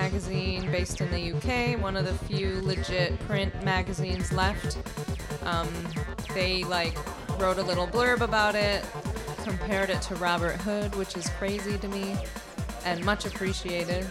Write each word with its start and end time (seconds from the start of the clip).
magazine 0.00 0.70
based 0.70 1.00
in 1.02 1.10
the 1.10 1.32
UK, 1.32 1.78
one 1.80 1.94
of 1.96 2.04
the 2.06 2.14
few 2.26 2.60
legit 2.62 3.18
print 3.26 3.52
magazines 3.62 4.32
left. 4.32 4.78
Um, 5.44 5.68
they 6.34 6.64
like 6.64 6.96
wrote 7.38 7.58
a 7.58 7.62
little 7.62 7.86
blurb 7.86 8.22
about 8.22 8.54
it, 8.54 8.82
compared 9.44 9.90
it 9.90 10.00
to 10.02 10.14
Robert 10.16 10.56
Hood, 10.62 10.94
which 10.96 11.16
is 11.18 11.28
crazy 11.38 11.76
to 11.78 11.88
me, 11.88 12.16
and 12.86 13.04
much 13.04 13.26
appreciated. 13.26 14.06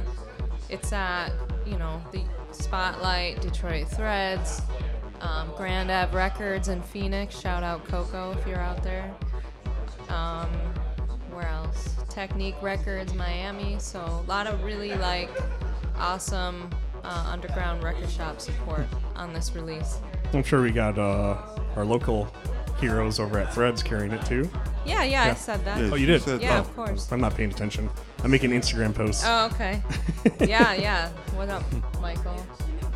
it's 0.70 0.92
at 0.92 1.32
you 1.66 1.78
know 1.78 2.02
the 2.12 2.24
Spotlight, 2.52 3.42
Detroit 3.42 3.88
Threads, 3.88 4.62
um, 5.22 5.52
Grand 5.56 5.90
Ave 5.90 6.16
Records 6.16 6.68
in 6.68 6.82
Phoenix. 6.82 7.40
Shout 7.40 7.64
out 7.64 7.86
Coco 7.86 8.32
if 8.32 8.46
you're 8.46 8.60
out 8.60 8.84
there. 8.84 9.14
Um, 10.10 10.50
where 11.32 11.48
else? 11.48 11.96
Technique 12.10 12.56
Records, 12.62 13.14
Miami. 13.14 13.78
So 13.80 14.00
a 14.00 14.26
lot 14.28 14.48
of 14.48 14.64
really 14.64 14.94
like 14.96 15.30
awesome 15.98 16.70
uh, 17.04 17.26
underground 17.32 17.84
record 17.84 18.10
shop 18.10 18.40
support 18.40 18.86
on 19.16 19.34
this 19.34 19.54
release. 19.56 20.00
I'm 20.34 20.44
sure 20.44 20.62
we 20.62 20.72
got 20.72 20.98
uh, 20.98 21.38
our 21.76 21.86
local 21.86 22.34
heroes 22.80 23.20
over 23.20 23.38
at 23.40 23.54
Threads 23.54 23.84
carrying 23.84 24.12
it 24.12 24.26
too. 24.26 24.50
Yeah, 24.86 25.04
yeah, 25.04 25.24
I 25.26 25.34
said 25.36 25.64
that. 25.66 25.80
Yeah, 25.80 25.90
Oh, 25.92 25.96
you 25.96 26.08
did? 26.08 26.22
said 26.24 26.42
Yeah, 26.42 26.56
that. 26.56 26.60
of 26.62 26.76
course. 26.76 27.12
I'm 27.12 27.22
not 27.22 27.36
paying 27.36 27.52
attention. 27.52 27.90
I'm 28.24 28.32
making 28.32 28.52
Instagram 28.52 28.96
posts. 28.96 29.24
Oh, 29.26 29.46
okay. 29.54 29.82
yeah, 30.48 30.74
yeah. 30.74 31.10
What 31.36 31.50
up, 31.50 31.64
Michael? 32.02 32.36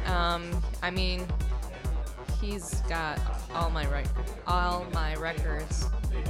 Um, 0.08 0.50
I 0.82 0.90
mean, 0.90 1.28
he's 2.42 2.82
got 2.82 3.20
all 3.54 3.70
my 3.70 3.86
rec- 3.88 4.06
all 4.48 4.86
my 4.94 5.16
records 5.16 5.86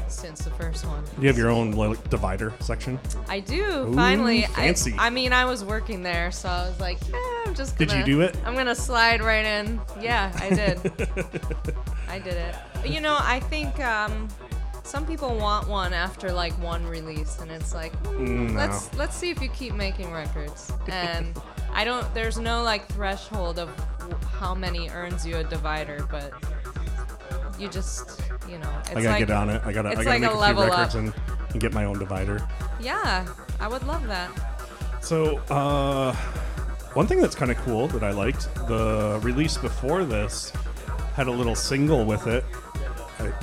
since 0.08 0.44
the 0.44 0.52
first 0.52 0.86
one. 0.86 1.04
you 1.20 1.28
have 1.28 1.38
your 1.38 1.50
own 1.50 1.72
like, 1.72 2.10
divider 2.10 2.54
section. 2.60 3.00
I 3.28 3.40
do 3.40 3.64
Ooh, 3.88 3.94
finally. 3.94 4.44
fancy. 4.44 4.94
I, 4.98 5.08
I 5.08 5.10
mean, 5.10 5.34
I 5.34 5.46
was 5.46 5.64
working 5.64 6.04
there, 6.04 6.32
so 6.32 6.50
I 6.50 6.68
was 6.68 6.80
like, 6.80 6.98
yeah, 7.10 7.44
I'm 7.46 7.56
just. 7.56 7.78
Gonna, 7.78 7.92
Did 7.92 8.00
you 8.00 8.06
do 8.06 8.22
it? 8.22 8.38
I'm 8.46 8.56
gonna 8.56 8.76
slide 8.76 9.22
right 9.22 9.46
in. 9.46 9.80
Yeah, 10.00 10.32
I 10.40 10.50
did. 10.50 10.80
I 12.10 12.20
did 12.20 12.34
it. 12.34 12.56
You 12.86 13.02
know, 13.02 13.18
I 13.20 13.40
think 13.40 13.80
um, 13.80 14.28
some 14.84 15.06
people 15.06 15.36
want 15.38 15.68
one 15.68 15.94
after 15.94 16.32
like 16.32 16.54
one 16.62 16.86
release, 16.88 17.40
and 17.40 17.50
it's 17.52 17.74
like, 17.74 17.92
mm, 18.04 18.28
Mm, 18.28 18.52
no. 18.52 18.60
let's 18.60 18.94
let's 18.96 19.16
see 19.16 19.30
if 19.32 19.42
you 19.42 19.50
keep 19.50 19.74
making 19.74 20.12
records. 20.12 20.72
And 20.90 21.38
I 21.74 21.84
don't. 21.84 22.12
There's 22.14 22.38
no 22.38 22.64
like 22.64 22.88
threshold 22.90 23.60
of 23.60 23.70
how 24.40 24.54
many 24.54 24.90
earns 24.90 25.26
you 25.26 25.38
a 25.38 25.44
divider, 25.44 26.06
but 26.12 26.32
you 27.60 27.70
just, 27.70 28.22
you 28.50 28.58
know, 28.58 28.70
it's 28.82 28.92
I 28.92 28.94
gotta 28.96 29.10
like, 29.10 29.20
get 29.20 29.32
on 29.32 29.50
it. 29.50 29.62
I 29.66 29.72
gotta, 29.74 29.90
I 29.90 29.94
gotta 29.96 30.10
like 30.10 30.22
make 30.22 30.30
a 30.30 30.34
a, 30.34 30.54
few 30.54 30.64
records 30.64 30.96
and, 30.96 31.14
and 31.52 31.62
get 31.62 31.74
my 31.74 31.86
own 31.86 32.00
divider. 32.00 32.46
Yeah, 32.80 33.26
I 33.60 33.68
would 33.68 33.86
love 33.88 34.06
that. 34.08 34.30
So, 35.02 35.38
uh, 35.50 36.14
one 36.94 37.08
thing 37.08 37.22
that's 37.22 37.36
kind 37.36 37.52
of 37.52 37.58
cool 37.58 37.88
that 37.90 38.04
I 38.04 38.12
liked, 38.12 38.54
the 38.68 39.20
release 39.22 39.58
before 39.58 40.04
this 40.04 40.52
had 41.16 41.28
a 41.28 41.32
little 41.32 41.56
single 41.56 42.06
with 42.06 42.28
it, 42.28 42.44
I- 43.20 43.34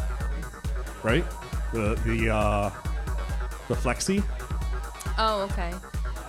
right? 1.03 1.25
The 1.73 1.95
the 2.05 2.31
uh, 2.31 2.71
the 3.69 3.75
flexi. 3.75 4.23
Oh, 5.19 5.43
okay. 5.51 5.73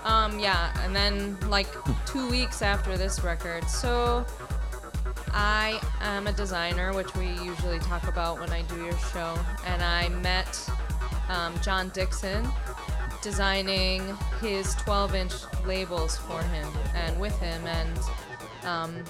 Um, 0.03 0.37
yeah, 0.37 0.73
and 0.83 0.95
then 0.95 1.37
like 1.49 1.67
two 2.05 2.29
weeks 2.29 2.61
after 2.61 2.97
this 2.97 3.23
record, 3.23 3.69
so 3.69 4.25
I 5.33 5.81
am 6.01 6.27
a 6.27 6.31
designer, 6.31 6.93
which 6.93 7.13
we 7.15 7.27
usually 7.43 7.79
talk 7.79 8.07
about 8.07 8.39
when 8.39 8.51
I 8.51 8.61
do 8.63 8.83
your 8.83 8.97
show, 8.97 9.37
and 9.65 9.81
I 9.81 10.09
met 10.09 10.69
um, 11.29 11.53
John 11.61 11.89
Dixon 11.89 12.47
designing 13.21 14.01
his 14.41 14.75
12-inch 14.75 15.33
labels 15.65 16.17
for 16.17 16.41
him 16.43 16.67
and 16.93 17.19
with 17.19 17.37
him, 17.39 17.65
and 17.65 17.99
um, 18.65 19.03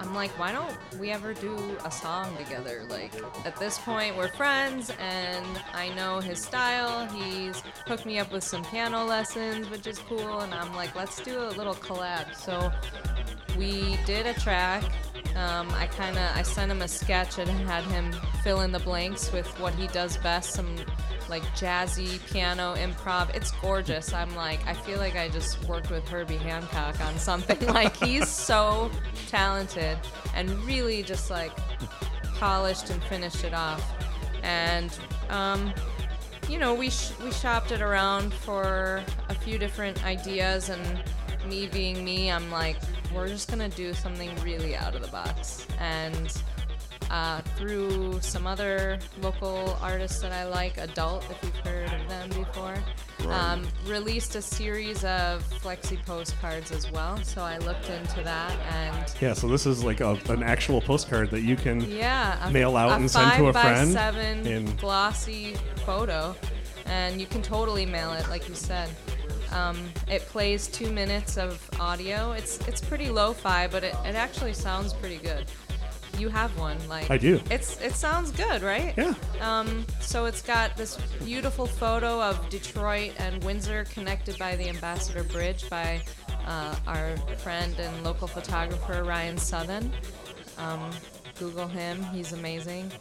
I'm 0.00 0.14
like, 0.14 0.30
why 0.38 0.52
don't 0.52 0.76
we 0.98 1.10
ever 1.10 1.32
do 1.32 1.56
a 1.84 1.90
song 1.90 2.36
together? 2.36 2.84
Like, 2.88 3.12
at 3.46 3.56
this 3.56 3.78
point, 3.78 4.16
we're 4.16 4.28
friends, 4.28 4.92
and 5.00 5.46
I 5.72 5.88
know 5.94 6.20
his 6.20 6.40
style. 6.40 7.06
He's 7.06 7.62
hooked 7.86 8.04
me 8.04 8.18
up 8.18 8.32
with 8.32 8.44
some 8.44 8.64
piano 8.64 9.04
lessons, 9.04 9.70
which 9.70 9.86
is 9.86 9.98
cool, 10.00 10.40
and 10.40 10.52
I'm 10.52 10.74
like, 10.74 10.94
let's 10.94 11.20
do 11.22 11.38
a 11.40 11.50
little 11.50 11.74
collab. 11.74 12.34
So 12.34 12.70
we 13.56 13.98
did 14.04 14.26
a 14.26 14.34
track. 14.34 14.84
Um, 15.36 15.68
I 15.74 15.86
kind 15.86 16.16
of 16.16 16.36
I 16.36 16.42
sent 16.42 16.70
him 16.70 16.82
a 16.82 16.88
sketch 16.88 17.38
and 17.38 17.48
had 17.48 17.82
him 17.84 18.12
fill 18.42 18.60
in 18.60 18.70
the 18.72 18.78
blanks 18.78 19.32
with 19.32 19.48
what 19.58 19.74
he 19.74 19.88
does 19.88 20.16
best, 20.18 20.52
some 20.52 20.76
like 21.28 21.42
jazzy 21.56 22.24
piano 22.30 22.74
improv. 22.76 23.34
It's 23.34 23.50
gorgeous. 23.52 24.12
I'm 24.12 24.34
like 24.36 24.64
I 24.66 24.74
feel 24.74 24.98
like 24.98 25.16
I 25.16 25.28
just 25.28 25.62
worked 25.68 25.90
with 25.90 26.06
Herbie 26.08 26.36
Hancock 26.36 27.00
on 27.00 27.18
something. 27.18 27.66
like 27.66 27.96
he's 27.96 28.28
so 28.28 28.90
talented 29.28 29.98
and 30.34 30.50
really 30.64 31.02
just 31.02 31.30
like 31.30 31.52
polished 32.34 32.90
and 32.90 33.02
finished 33.04 33.44
it 33.44 33.54
off. 33.54 33.82
And 34.42 34.96
um, 35.30 35.72
you 36.48 36.58
know, 36.58 36.74
we 36.74 36.90
sh- 36.90 37.12
we 37.22 37.32
shopped 37.32 37.72
it 37.72 37.80
around 37.80 38.32
for 38.32 39.02
a 39.28 39.34
few 39.34 39.58
different 39.58 40.04
ideas, 40.04 40.68
and 40.68 41.02
me 41.48 41.66
being 41.68 42.04
me, 42.04 42.30
I'm 42.30 42.50
like, 42.50 42.76
we're 43.14 43.28
just 43.28 43.48
gonna 43.48 43.68
do 43.68 43.94
something 43.94 44.30
really 44.42 44.76
out 44.76 44.94
of 44.94 45.02
the 45.02 45.08
box. 45.08 45.66
And 45.78 46.32
uh, 47.10 47.40
through 47.56 48.18
some 48.20 48.46
other 48.46 48.98
local 49.20 49.76
artists 49.80 50.20
that 50.22 50.32
I 50.32 50.44
like, 50.46 50.78
Adult, 50.78 51.24
if 51.30 51.38
you've 51.42 51.56
heard 51.58 51.92
of 51.92 52.08
them 52.08 52.28
before, 52.30 52.76
um, 53.30 53.66
released 53.86 54.34
a 54.36 54.42
series 54.42 55.04
of 55.04 55.42
flexi 55.62 56.02
postcards 56.04 56.72
as 56.72 56.90
well. 56.90 57.16
So 57.22 57.42
I 57.42 57.58
looked 57.58 57.88
into 57.90 58.22
that, 58.22 58.52
and 58.72 59.14
Yeah, 59.20 59.34
so 59.34 59.48
this 59.48 59.66
is 59.66 59.84
like 59.84 60.00
a, 60.00 60.18
an 60.28 60.42
actual 60.42 60.80
postcard 60.80 61.30
that 61.30 61.42
you 61.42 61.56
can. 61.56 61.80
yeah, 61.90 62.46
a, 62.46 62.50
Mail 62.50 62.76
out 62.76 62.98
and 62.98 63.10
send 63.10 63.32
to 63.34 63.46
a 63.46 63.52
five 63.52 63.54
by 63.54 63.74
friend 63.74 63.92
seven 63.92 64.46
in- 64.46 64.76
glossy 64.76 65.54
photo, 65.86 66.34
and 66.86 67.20
you 67.20 67.26
can 67.26 67.42
totally 67.42 67.86
mail 67.86 68.12
it, 68.12 68.28
like 68.28 68.48
you 68.48 68.54
said. 68.54 68.88
Um, 69.52 69.76
it 70.08 70.22
plays 70.22 70.68
two 70.68 70.90
minutes 70.90 71.36
of 71.36 71.68
audio. 71.80 72.32
It's 72.32 72.58
it's 72.68 72.80
pretty 72.80 73.10
lo-fi, 73.10 73.66
but 73.68 73.84
it, 73.84 73.94
it 74.04 74.14
actually 74.14 74.52
sounds 74.52 74.92
pretty 74.92 75.18
good. 75.18 75.46
You 76.18 76.28
have 76.28 76.56
one, 76.58 76.76
like 76.88 77.10
I 77.10 77.18
do. 77.18 77.40
It's 77.50 77.80
it 77.80 77.94
sounds 77.94 78.30
good, 78.30 78.62
right? 78.62 78.94
Yeah. 78.96 79.14
Um, 79.40 79.84
so 80.00 80.26
it's 80.26 80.42
got 80.42 80.76
this 80.76 80.96
beautiful 81.24 81.66
photo 81.66 82.22
of 82.22 82.48
Detroit 82.48 83.12
and 83.18 83.42
Windsor 83.42 83.84
connected 83.84 84.38
by 84.38 84.54
the 84.56 84.68
Ambassador 84.68 85.24
Bridge 85.24 85.68
by 85.68 86.00
uh, 86.46 86.74
our 86.86 87.16
friend 87.38 87.74
and 87.78 88.04
local 88.04 88.28
photographer 88.28 89.02
Ryan 89.02 89.36
Southen. 89.36 89.90
Um, 90.58 90.90
Google 91.38 91.66
him; 91.66 92.02
he's 92.12 92.32
amazing. 92.32 92.92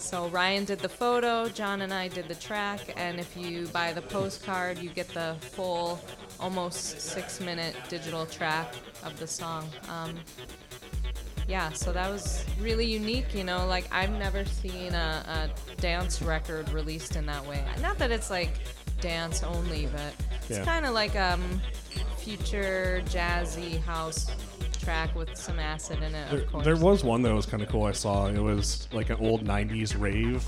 So 0.00 0.28
Ryan 0.28 0.64
did 0.64 0.78
the 0.80 0.88
photo, 0.88 1.48
John 1.48 1.82
and 1.82 1.92
I 1.92 2.08
did 2.08 2.26
the 2.26 2.34
track, 2.34 2.80
and 2.96 3.20
if 3.20 3.36
you 3.36 3.66
buy 3.68 3.92
the 3.92 4.02
postcard, 4.02 4.78
you 4.78 4.88
get 4.88 5.06
the 5.10 5.36
full, 5.40 6.00
almost 6.40 7.00
six-minute 7.00 7.76
digital 7.88 8.24
track 8.26 8.74
of 9.04 9.16
the 9.20 9.26
song. 9.26 9.68
Um, 9.88 10.18
yeah, 11.46 11.70
so 11.70 11.92
that 11.92 12.10
was 12.10 12.44
really 12.60 12.86
unique. 12.86 13.34
You 13.34 13.44
know, 13.44 13.66
like 13.66 13.84
I've 13.92 14.10
never 14.10 14.44
seen 14.44 14.94
a, 14.94 15.50
a 15.54 15.80
dance 15.80 16.22
record 16.22 16.70
released 16.70 17.14
in 17.14 17.26
that 17.26 17.46
way. 17.46 17.62
Not 17.82 17.98
that 17.98 18.10
it's 18.10 18.30
like 18.30 18.50
dance 19.00 19.42
only, 19.42 19.86
but 19.86 20.14
it's 20.48 20.58
Yeah. 20.58 20.64
kind 20.64 20.86
of 20.86 20.92
like 20.94 21.14
um, 21.14 21.60
future 22.16 23.02
jazzy 23.06 23.80
house 23.82 24.30
track 24.80 25.14
with 25.14 25.36
some 25.36 25.58
acid 25.58 25.98
in 26.02 26.14
it. 26.14 26.30
There, 26.30 26.40
of 26.40 26.52
course. 26.52 26.64
there 26.64 26.76
was 26.76 27.04
one 27.04 27.22
that 27.22 27.34
was 27.34 27.46
kind 27.46 27.62
of 27.62 27.68
cool. 27.68 27.84
I 27.84 27.92
saw 27.92 28.26
it 28.26 28.38
was 28.38 28.88
like 28.92 29.10
an 29.10 29.16
old 29.20 29.44
'90s 29.46 29.98
rave 30.00 30.44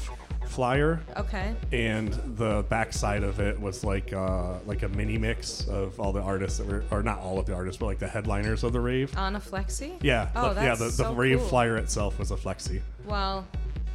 flyer, 0.47 1.01
Okay. 1.17 1.55
and 1.73 2.13
the 2.37 2.65
backside 2.69 3.23
of 3.23 3.41
it 3.41 3.59
was 3.59 3.85
like 3.85 4.13
uh, 4.13 4.59
like 4.67 4.83
a 4.83 4.89
mini 4.89 5.17
mix 5.17 5.67
of 5.69 5.99
all 5.99 6.13
the 6.13 6.21
artists 6.21 6.59
that 6.59 6.67
were, 6.67 6.85
or 6.91 7.03
not 7.03 7.19
all 7.21 7.39
of 7.39 7.47
the 7.47 7.55
artists, 7.55 7.79
but 7.79 7.87
like 7.87 7.99
the 7.99 8.09
headliners 8.09 8.63
of 8.65 8.73
the 8.73 8.81
rave. 8.81 9.17
On 9.17 9.37
a 9.37 9.41
flexi? 9.41 9.97
Yeah, 10.03 10.29
Oh, 10.37 10.49
yeah. 10.49 10.75
that's 10.75 10.79
The, 10.81 10.85
the 10.87 10.91
so 10.93 11.15
rave 11.15 11.39
cool. 11.39 11.49
flyer 11.49 11.77
itself 11.79 12.19
was 12.19 12.31
a 12.33 12.37
flexi. 12.37 12.81
Well, 13.07 13.47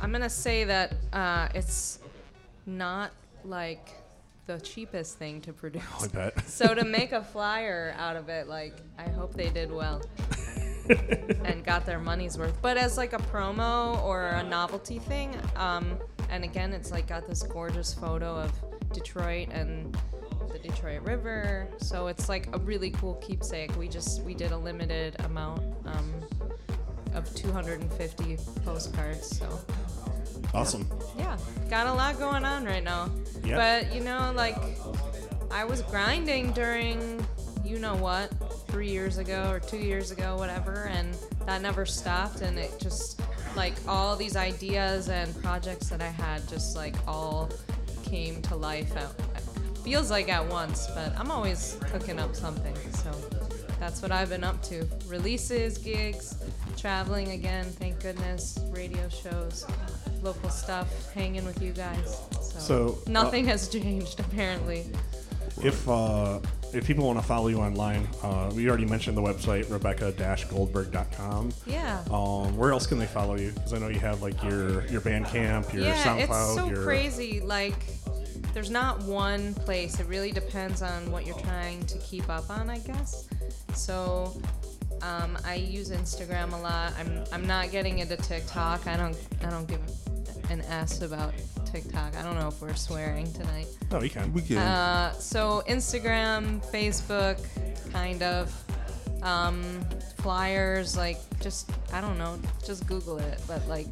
I'm 0.01 0.11
gonna 0.11 0.29
say 0.29 0.63
that 0.63 0.93
uh, 1.13 1.49
it's 1.53 1.99
not 2.65 3.11
like 3.45 3.89
the 4.47 4.59
cheapest 4.61 5.19
thing 5.19 5.41
to 5.41 5.53
produce. 5.53 5.83
I 6.01 6.07
bet. 6.07 6.47
So 6.47 6.73
to 6.73 6.83
make 6.83 7.11
a 7.11 7.23
flyer 7.23 7.93
out 7.97 8.15
of 8.15 8.29
it, 8.29 8.47
like 8.47 8.73
I 8.97 9.09
hope 9.09 9.33
they 9.33 9.49
did 9.49 9.71
well 9.71 10.01
and 11.43 11.63
got 11.63 11.85
their 11.85 11.99
money's 11.99 12.37
worth. 12.37 12.59
But 12.61 12.77
as 12.77 12.97
like 12.97 13.13
a 13.13 13.17
promo 13.17 14.01
or 14.03 14.27
a 14.27 14.43
novelty 14.43 14.99
thing, 14.99 15.35
um, 15.55 15.97
and 16.29 16.43
again, 16.43 16.73
it's 16.73 16.91
like 16.91 17.07
got 17.07 17.27
this 17.27 17.43
gorgeous 17.43 17.93
photo 17.93 18.35
of 18.35 18.51
Detroit 18.93 19.49
and 19.51 19.95
the 20.51 20.59
Detroit 20.59 21.01
River. 21.03 21.67
So 21.77 22.07
it's 22.07 22.29
like 22.29 22.47
a 22.55 22.59
really 22.59 22.91
cool 22.91 23.15
keepsake. 23.15 23.75
We 23.77 23.87
just 23.87 24.23
we 24.23 24.33
did 24.33 24.51
a 24.51 24.57
limited 24.57 25.19
amount 25.25 25.61
um, 25.85 26.13
of 27.13 27.33
250 27.35 28.37
postcards. 28.63 29.37
So 29.37 29.59
Awesome. 30.53 30.87
yeah, 31.17 31.37
got 31.69 31.87
a 31.87 31.93
lot 31.93 32.17
going 32.17 32.45
on 32.45 32.65
right 32.65 32.83
now. 32.83 33.09
Yeah. 33.43 33.55
But 33.55 33.93
you 33.95 34.01
know, 34.01 34.31
like 34.35 34.57
I 35.51 35.63
was 35.63 35.81
grinding 35.83 36.51
during 36.53 37.25
you 37.63 37.79
know 37.79 37.95
what, 37.95 38.31
three 38.69 38.89
years 38.89 39.17
ago 39.17 39.49
or 39.51 39.59
two 39.59 39.77
years 39.77 40.11
ago, 40.11 40.37
whatever, 40.37 40.85
and 40.85 41.15
that 41.45 41.61
never 41.61 41.85
stopped 41.85 42.41
and 42.41 42.57
it 42.57 42.73
just 42.79 43.21
like 43.55 43.73
all 43.87 44.15
these 44.15 44.35
ideas 44.35 45.09
and 45.09 45.35
projects 45.41 45.89
that 45.89 46.01
I 46.01 46.09
had 46.09 46.47
just 46.47 46.75
like 46.75 46.95
all 47.07 47.49
came 48.03 48.41
to 48.43 48.55
life 48.55 48.95
at, 48.95 49.11
feels 49.83 50.11
like 50.11 50.29
at 50.29 50.45
once, 50.47 50.87
but 50.93 51.17
I'm 51.17 51.31
always 51.31 51.77
cooking 51.91 52.19
up 52.19 52.35
something, 52.35 52.75
so 52.93 53.11
that's 53.79 54.01
what 54.01 54.11
I've 54.11 54.29
been 54.29 54.43
up 54.43 54.61
to. 54.63 54.87
Releases, 55.07 55.77
gigs, 55.77 56.35
traveling 56.77 57.31
again, 57.31 57.65
thank 57.65 57.99
goodness, 58.01 58.59
radio 58.69 59.07
shows, 59.09 59.65
local 60.27 60.49
stuff, 60.49 61.13
hanging 61.13 61.45
with 61.45 61.61
you 61.61 61.71
guys. 61.71 62.21
So, 62.41 62.59
So, 62.59 62.97
uh, 63.07 63.09
nothing 63.09 63.45
has 63.45 63.69
changed 63.69 64.19
apparently. 64.25 64.85
If 65.63 65.87
uh, 65.89 66.39
if 66.73 66.85
people 66.85 67.05
want 67.07 67.17
to 67.17 67.25
follow 67.25 67.47
you 67.47 67.59
online, 67.59 68.07
uh, 68.21 68.51
we 68.53 68.67
already 68.69 68.85
mentioned 68.85 69.17
the 69.17 69.21
website 69.21 69.71
rebecca-goldberg.com. 69.71 71.51
Yeah. 71.65 72.03
Um, 72.11 72.55
where 72.57 72.71
else 72.71 72.85
can 72.85 72.99
they 72.99 73.07
follow 73.07 73.37
you? 73.37 73.51
Because 73.51 73.73
I 73.73 73.79
know 73.79 73.87
you 73.87 73.99
have 73.99 74.21
like 74.21 74.41
your 74.43 74.85
your 74.87 75.01
Bandcamp, 75.01 75.73
your 75.73 75.83
yeah, 75.83 76.03
SoundCloud, 76.03 76.19
it's 76.23 76.55
so 76.55 76.69
your 76.69 76.83
crazy. 76.83 77.39
Like, 77.39 77.79
there's 78.53 78.69
not 78.69 79.01
one 79.03 79.53
place. 79.55 79.99
It 79.99 80.07
really 80.07 80.31
depends 80.31 80.81
on 80.81 81.09
what 81.09 81.25
you're 81.25 81.39
trying 81.39 81.83
to 81.85 81.97
keep 81.99 82.29
up 82.29 82.49
on, 82.49 82.69
I 82.69 82.79
guess. 82.79 83.27
So, 83.73 84.39
um, 85.01 85.37
I 85.45 85.55
use 85.55 85.91
Instagram 85.91 86.53
a 86.53 86.57
lot. 86.57 86.93
I'm 86.99 87.23
I'm 87.31 87.45
not 87.45 87.71
getting 87.71 87.99
into 87.99 88.17
TikTok. 88.17 88.87
I 88.87 88.97
don't 88.97 89.17
I 89.43 89.49
don't 89.49 89.67
give 89.67 89.81
an 90.49 90.61
s 90.61 91.01
about 91.01 91.33
TikTok. 91.65 92.15
I 92.15 92.21
don't 92.23 92.35
know 92.35 92.47
if 92.47 92.61
we're 92.61 92.73
swearing 92.75 93.31
tonight. 93.33 93.67
Oh, 93.91 94.01
you 94.01 94.09
can. 94.09 94.31
We 94.33 94.41
can. 94.41 94.57
Uh, 94.57 95.11
so 95.13 95.63
Instagram, 95.67 96.65
Facebook, 96.71 97.37
kind 97.91 98.23
of. 98.23 98.53
Um, 99.23 99.81
flyers, 100.19 100.95
like 100.95 101.17
just 101.39 101.71
I 101.93 102.01
don't 102.01 102.17
know, 102.17 102.37
just 102.65 102.85
Google 102.87 103.17
it. 103.17 103.41
But 103.47 103.67
like, 103.67 103.87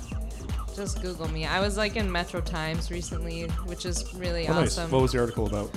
just 0.75 1.03
Google 1.03 1.29
me. 1.29 1.47
I 1.47 1.61
was 1.61 1.77
like 1.77 1.97
in 1.97 2.11
Metro 2.11 2.41
Times 2.41 2.91
recently, 2.91 3.43
which 3.67 3.85
is 3.87 4.13
really 4.15 4.49
Oh, 4.49 4.55
nice. 4.55 4.79
awesome. 4.79 4.91
What 4.91 5.03
was 5.03 5.13
the 5.13 5.21
article 5.21 5.47
about? 5.47 5.71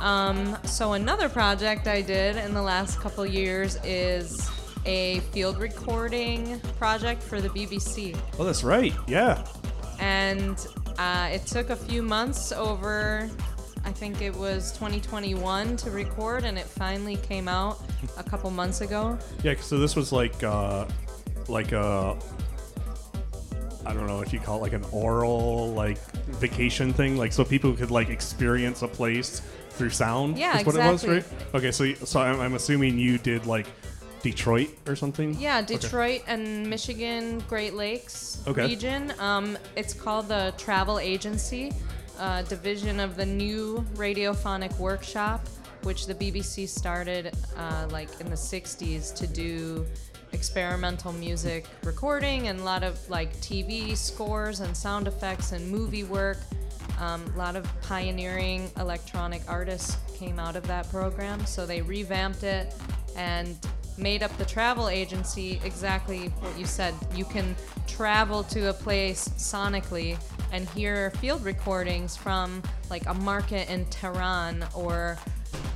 Um, 0.00 0.56
so 0.64 0.94
another 0.94 1.28
project 1.28 1.86
I 1.86 2.02
did 2.02 2.36
in 2.36 2.54
the 2.54 2.62
last 2.62 2.98
couple 3.00 3.24
years 3.24 3.78
is 3.84 4.48
a 4.84 5.20
field 5.32 5.58
recording 5.58 6.58
project 6.78 7.22
for 7.22 7.40
the 7.40 7.48
BBC. 7.50 8.16
Oh, 8.38 8.44
that's 8.44 8.64
right. 8.64 8.92
Yeah. 9.06 9.44
and 10.00 10.66
uh, 10.98 11.28
it 11.32 11.46
took 11.46 11.70
a 11.70 11.76
few 11.76 12.02
months 12.02 12.50
over 12.52 13.30
i 13.84 13.90
think 13.90 14.20
it 14.20 14.34
was 14.36 14.70
2021 14.72 15.76
to 15.76 15.90
record 15.90 16.44
and 16.44 16.58
it 16.58 16.66
finally 16.66 17.16
came 17.16 17.48
out 17.48 17.80
a 18.16 18.22
couple 18.22 18.50
months 18.50 18.80
ago 18.80 19.16
Yeah. 19.42 19.54
So 19.60 19.78
this 19.78 19.94
was 19.96 20.12
like 20.12 20.42
uh, 20.44 20.86
like 21.48 21.72
a 21.72 22.16
I 23.86 23.92
don't 23.94 24.06
know 24.06 24.20
if 24.20 24.32
you 24.32 24.38
call 24.40 24.58
it 24.58 24.62
like 24.62 24.72
an 24.72 24.84
oral 24.92 25.72
like 25.74 25.98
vacation 26.26 26.92
thing, 26.92 27.16
like 27.16 27.32
so 27.32 27.44
people 27.44 27.72
could 27.74 27.90
like 27.90 28.08
experience 28.10 28.82
a 28.82 28.88
place 28.88 29.40
through 29.70 29.90
sound. 29.90 30.38
Yeah, 30.38 30.58
is 30.58 30.66
what 30.66 30.74
it 30.76 30.78
was, 30.78 31.02
exactly. 31.04 31.36
right? 31.46 31.54
Okay, 31.54 31.72
so 31.72 31.92
so 32.06 32.20
I'm, 32.20 32.40
I'm 32.40 32.54
assuming 32.54 32.98
you 32.98 33.18
did 33.18 33.46
like 33.46 33.66
Detroit 34.22 34.68
or 34.86 34.94
something. 34.94 35.34
yeah 35.40 35.58
Okay. 35.58 35.74
detroit 35.78 36.22
and 36.28 36.70
michigan 36.70 37.42
great 37.48 37.74
lakes 37.74 38.40
Okay. 38.46 38.66
region 38.68 39.12
um, 39.18 39.58
it's 39.74 39.92
called 39.92 40.28
the 40.28 40.54
travel 40.56 41.00
agency 41.00 41.72
uh, 42.20 42.42
division 42.42 43.00
of 43.00 43.16
the 43.16 43.26
new 43.26 43.84
radiophonic 43.96 44.78
workshop 44.78 45.40
which 45.82 46.06
the 46.06 46.14
bbc 46.14 46.68
started 46.68 47.34
uh, 47.56 47.88
like 47.90 48.08
in 48.20 48.30
the 48.30 48.36
60s 48.36 49.12
to 49.12 49.26
do 49.26 49.84
experimental 50.32 51.12
music 51.12 51.66
recording 51.84 52.48
and 52.48 52.60
a 52.60 52.64
lot 52.64 52.82
of 52.82 52.98
like 53.10 53.34
tv 53.36 53.96
scores 53.96 54.60
and 54.60 54.76
sound 54.76 55.06
effects 55.06 55.52
and 55.52 55.70
movie 55.70 56.04
work 56.04 56.38
um, 57.02 57.24
a 57.34 57.38
lot 57.38 57.56
of 57.56 57.66
pioneering 57.82 58.70
electronic 58.78 59.42
artists 59.48 59.96
came 60.16 60.38
out 60.38 60.54
of 60.54 60.66
that 60.68 60.88
program, 60.90 61.44
so 61.46 61.66
they 61.66 61.82
revamped 61.82 62.44
it 62.44 62.74
and 63.16 63.58
made 63.98 64.22
up 64.22 64.34
the 64.38 64.44
travel 64.44 64.88
agency 64.88 65.60
exactly 65.64 66.28
what 66.40 66.56
you 66.58 66.64
said. 66.64 66.94
You 67.14 67.24
can 67.24 67.56
travel 67.86 68.44
to 68.44 68.70
a 68.70 68.72
place 68.72 69.28
sonically 69.30 70.16
and 70.52 70.68
hear 70.70 71.10
field 71.12 71.44
recordings 71.44 72.16
from 72.16 72.62
like 72.88 73.06
a 73.06 73.14
market 73.14 73.68
in 73.68 73.84
Tehran 73.86 74.64
or 74.74 75.18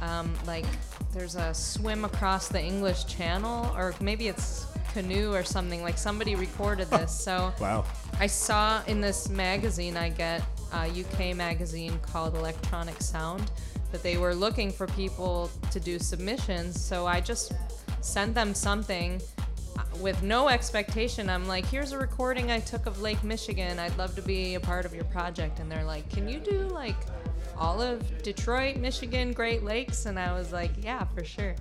um, 0.02 0.32
like 0.46 0.64
there's 1.16 1.34
a 1.34 1.54
swim 1.54 2.04
across 2.04 2.48
the 2.48 2.62
English 2.62 3.06
Channel 3.06 3.74
or 3.74 3.94
maybe 4.00 4.28
it's 4.28 4.66
canoe 4.92 5.32
or 5.32 5.42
something. 5.42 5.82
Like 5.82 5.96
somebody 5.96 6.34
recorded 6.34 6.88
this, 6.90 7.18
so. 7.24 7.52
Wow. 7.58 7.84
I 8.20 8.26
saw 8.26 8.82
in 8.86 9.00
this 9.00 9.28
magazine 9.28 9.96
I 9.96 10.10
get, 10.10 10.42
a 10.72 10.88
UK 10.88 11.34
magazine 11.34 11.98
called 12.02 12.34
Electronic 12.34 13.00
Sound, 13.00 13.50
that 13.92 14.02
they 14.02 14.18
were 14.18 14.34
looking 14.34 14.70
for 14.70 14.86
people 14.88 15.50
to 15.70 15.80
do 15.80 15.98
submissions. 15.98 16.80
So 16.80 17.06
I 17.06 17.20
just 17.20 17.52
sent 18.00 18.34
them 18.34 18.52
something 18.52 19.22
uh, 19.78 19.82
with 20.00 20.22
no 20.22 20.48
expectation. 20.48 21.30
I'm 21.30 21.46
like, 21.46 21.64
here's 21.66 21.92
a 21.92 21.98
recording 21.98 22.50
I 22.50 22.60
took 22.60 22.86
of 22.86 23.00
Lake 23.00 23.22
Michigan. 23.22 23.78
I'd 23.78 23.96
love 23.96 24.14
to 24.16 24.22
be 24.22 24.56
a 24.56 24.60
part 24.60 24.84
of 24.84 24.94
your 24.94 25.04
project. 25.04 25.60
And 25.60 25.70
they're 25.70 25.84
like, 25.84 26.10
can 26.10 26.28
you 26.28 26.40
do 26.40 26.68
like 26.68 26.96
all 27.58 27.80
of 27.80 28.22
Detroit, 28.22 28.76
Michigan, 28.76 29.32
Great 29.32 29.62
Lakes? 29.62 30.06
And 30.06 30.18
I 30.18 30.32
was 30.32 30.52
like, 30.52 30.70
yeah, 30.82 31.04
for 31.14 31.24
sure. 31.24 31.54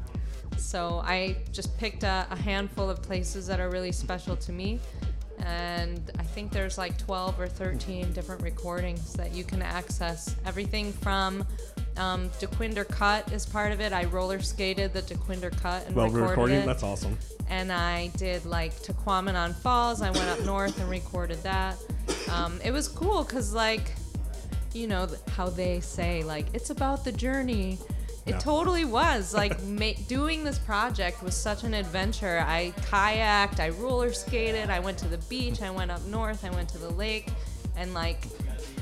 So 0.58 1.02
I 1.04 1.38
just 1.52 1.78
picked 1.78 2.04
a, 2.04 2.26
a 2.32 2.36
handful 2.36 2.90
of 2.90 3.02
places 3.02 3.48
that 3.48 3.60
are 3.60 3.70
really 3.70 3.92
special 3.92 4.36
to 4.38 4.52
me. 4.52 4.80
and 5.40 6.12
I 6.18 6.24
think 6.24 6.52
there's 6.52 6.78
like 6.78 6.98
12 6.98 7.40
or 7.40 7.48
13 7.48 8.14
different 8.14 8.42
recordings 8.42 9.14
that 9.14 9.34
you 9.34 9.44
can 9.44 9.62
access. 9.62 10.36
Everything 10.46 10.94
from 10.94 11.46
um, 11.98 12.30
Dequindre 12.42 12.88
Cut 12.90 13.32
is 13.32 13.46
part 13.46 13.72
of 13.72 13.80
it. 13.82 13.92
I 13.94 14.06
roller 14.06 14.40
skated 14.42 14.94
the 14.94 15.02
Dequindre 15.02 15.56
Cut 15.62 15.86
and 15.88 15.96
Well, 15.96 16.08
recorded 16.08 16.30
recording. 16.30 16.58
it. 16.62 16.66
That's 16.66 16.84
awesome. 16.84 17.18
and 17.50 17.72
I 17.72 18.08
did 18.18 18.46
like 18.46 18.74
Tahquamenon 18.82 19.56
Falls. 19.56 20.02
I 20.02 20.10
went 20.12 20.28
up 20.30 20.40
north 20.46 20.80
and 20.80 20.90
recorded 20.90 21.42
that. 21.44 21.78
Um, 22.32 22.60
it 22.64 22.72
was 22.72 22.88
cool 22.88 23.24
because 23.24 23.54
like, 23.54 23.92
you 24.76 24.88
know 24.88 25.08
how 25.36 25.50
they 25.50 25.80
say 25.80 26.24
like 26.24 26.46
it's 26.54 26.70
about 26.70 27.04
the 27.04 27.12
journey. 27.12 27.78
It 28.26 28.40
totally 28.40 28.86
was 28.86 29.34
like 29.42 29.62
ma- 29.64 29.92
doing 30.08 30.44
this 30.44 30.58
project 30.58 31.22
was 31.24 31.36
such 31.36 31.64
an 31.64 31.74
adventure. 31.74 32.44
I 32.46 32.74
kayaked, 32.90 33.60
I 33.60 33.70
roller 33.70 34.12
skated, 34.14 34.70
I 34.70 34.80
went 34.80 34.98
to 35.00 35.08
the 35.08 35.20
beach, 35.30 35.62
I 35.62 35.70
went 35.70 35.92
up 35.92 36.04
north, 36.06 36.44
I 36.44 36.50
went 36.50 36.70
to 36.70 36.78
the 36.78 36.90
lake, 36.90 37.30
and 37.76 37.94
like. 37.94 38.26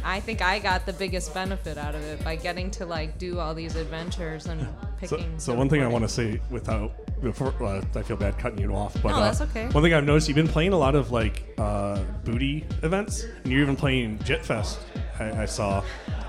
I 0.06 0.20
think 0.20 0.42
I 0.42 0.60
got 0.60 0.86
the 0.86 0.92
biggest 0.92 1.34
benefit 1.34 1.78
out 1.78 1.96
of 1.96 2.04
it 2.04 2.22
by 2.26 2.36
getting 2.36 2.70
to 2.72 2.86
like 2.86 3.18
do 3.18 3.40
all 3.40 3.56
these 3.56 3.78
adventures 3.78 4.48
and 4.48 4.68
picking. 5.00 5.40
so 5.40 5.54
the 5.54 5.58
one 5.58 5.70
thing 5.70 5.82
I 5.82 5.88
want 5.88 6.04
to 6.04 6.10
say 6.10 6.42
without 6.50 6.92
before 7.22 7.54
uh, 7.64 7.82
I 7.96 8.02
feel 8.02 8.18
bad 8.18 8.38
cutting 8.38 8.60
you 8.60 8.76
off, 8.76 8.94
but 9.02 9.12
No, 9.12 9.16
uh, 9.16 9.22
that's 9.22 9.40
okay. 9.40 9.68
One 9.70 9.82
thing 9.82 9.94
I've 9.94 10.04
noticed 10.04 10.28
you've 10.28 10.36
been 10.36 10.48
playing 10.48 10.74
a 10.74 10.78
lot 10.78 10.94
of 10.96 11.12
like 11.12 11.56
uh, 11.58 12.04
booty 12.26 12.66
events, 12.82 13.24
and 13.44 13.52
you're 13.52 13.62
even 13.62 13.78
playing 13.78 14.20
Jit 14.26 14.44
Fest. 14.44 14.80
I, 15.20 15.44
I 15.44 15.46
saw, 15.46 15.84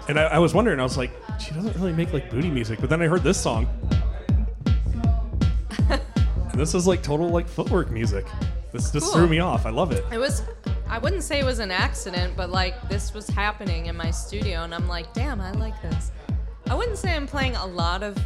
and 0.08 0.18
I, 0.18 0.24
I 0.24 0.38
was 0.38 0.54
wondering. 0.54 0.78
I 0.80 0.82
was 0.82 0.96
like, 0.98 1.10
she 1.40 1.52
doesn't 1.52 1.74
really 1.76 1.92
make 1.92 2.12
like 2.12 2.30
booty 2.30 2.50
music, 2.50 2.80
but 2.80 2.90
then 2.90 3.00
I 3.02 3.06
heard 3.06 3.22
this 3.22 3.40
song. 3.40 3.66
and 5.88 6.60
this 6.60 6.74
is 6.74 6.86
like 6.86 7.02
total 7.02 7.28
like 7.30 7.48
footwork 7.48 7.90
music. 7.90 8.26
This 8.72 8.90
just 8.90 9.06
Cool. 9.06 9.14
threw 9.14 9.28
me 9.28 9.38
off. 9.38 9.66
I 9.66 9.70
love 9.70 9.92
it. 9.92 10.04
It 10.12 10.18
was, 10.18 10.42
I 10.88 10.98
wouldn't 10.98 11.22
say 11.22 11.38
it 11.40 11.44
was 11.44 11.58
an 11.60 11.70
accident, 11.70 12.34
but 12.36 12.50
like 12.50 12.88
this 12.88 13.14
was 13.14 13.28
happening 13.28 13.86
in 13.86 13.96
my 13.96 14.10
studio, 14.10 14.62
and 14.62 14.74
I'm 14.74 14.88
like, 14.88 15.12
damn, 15.14 15.40
I 15.40 15.52
like 15.52 15.80
this. 15.82 16.10
I 16.68 16.74
wouldn't 16.74 16.98
say 16.98 17.14
I'm 17.14 17.26
playing 17.26 17.56
a 17.56 17.66
lot 17.66 18.02
of 18.02 18.16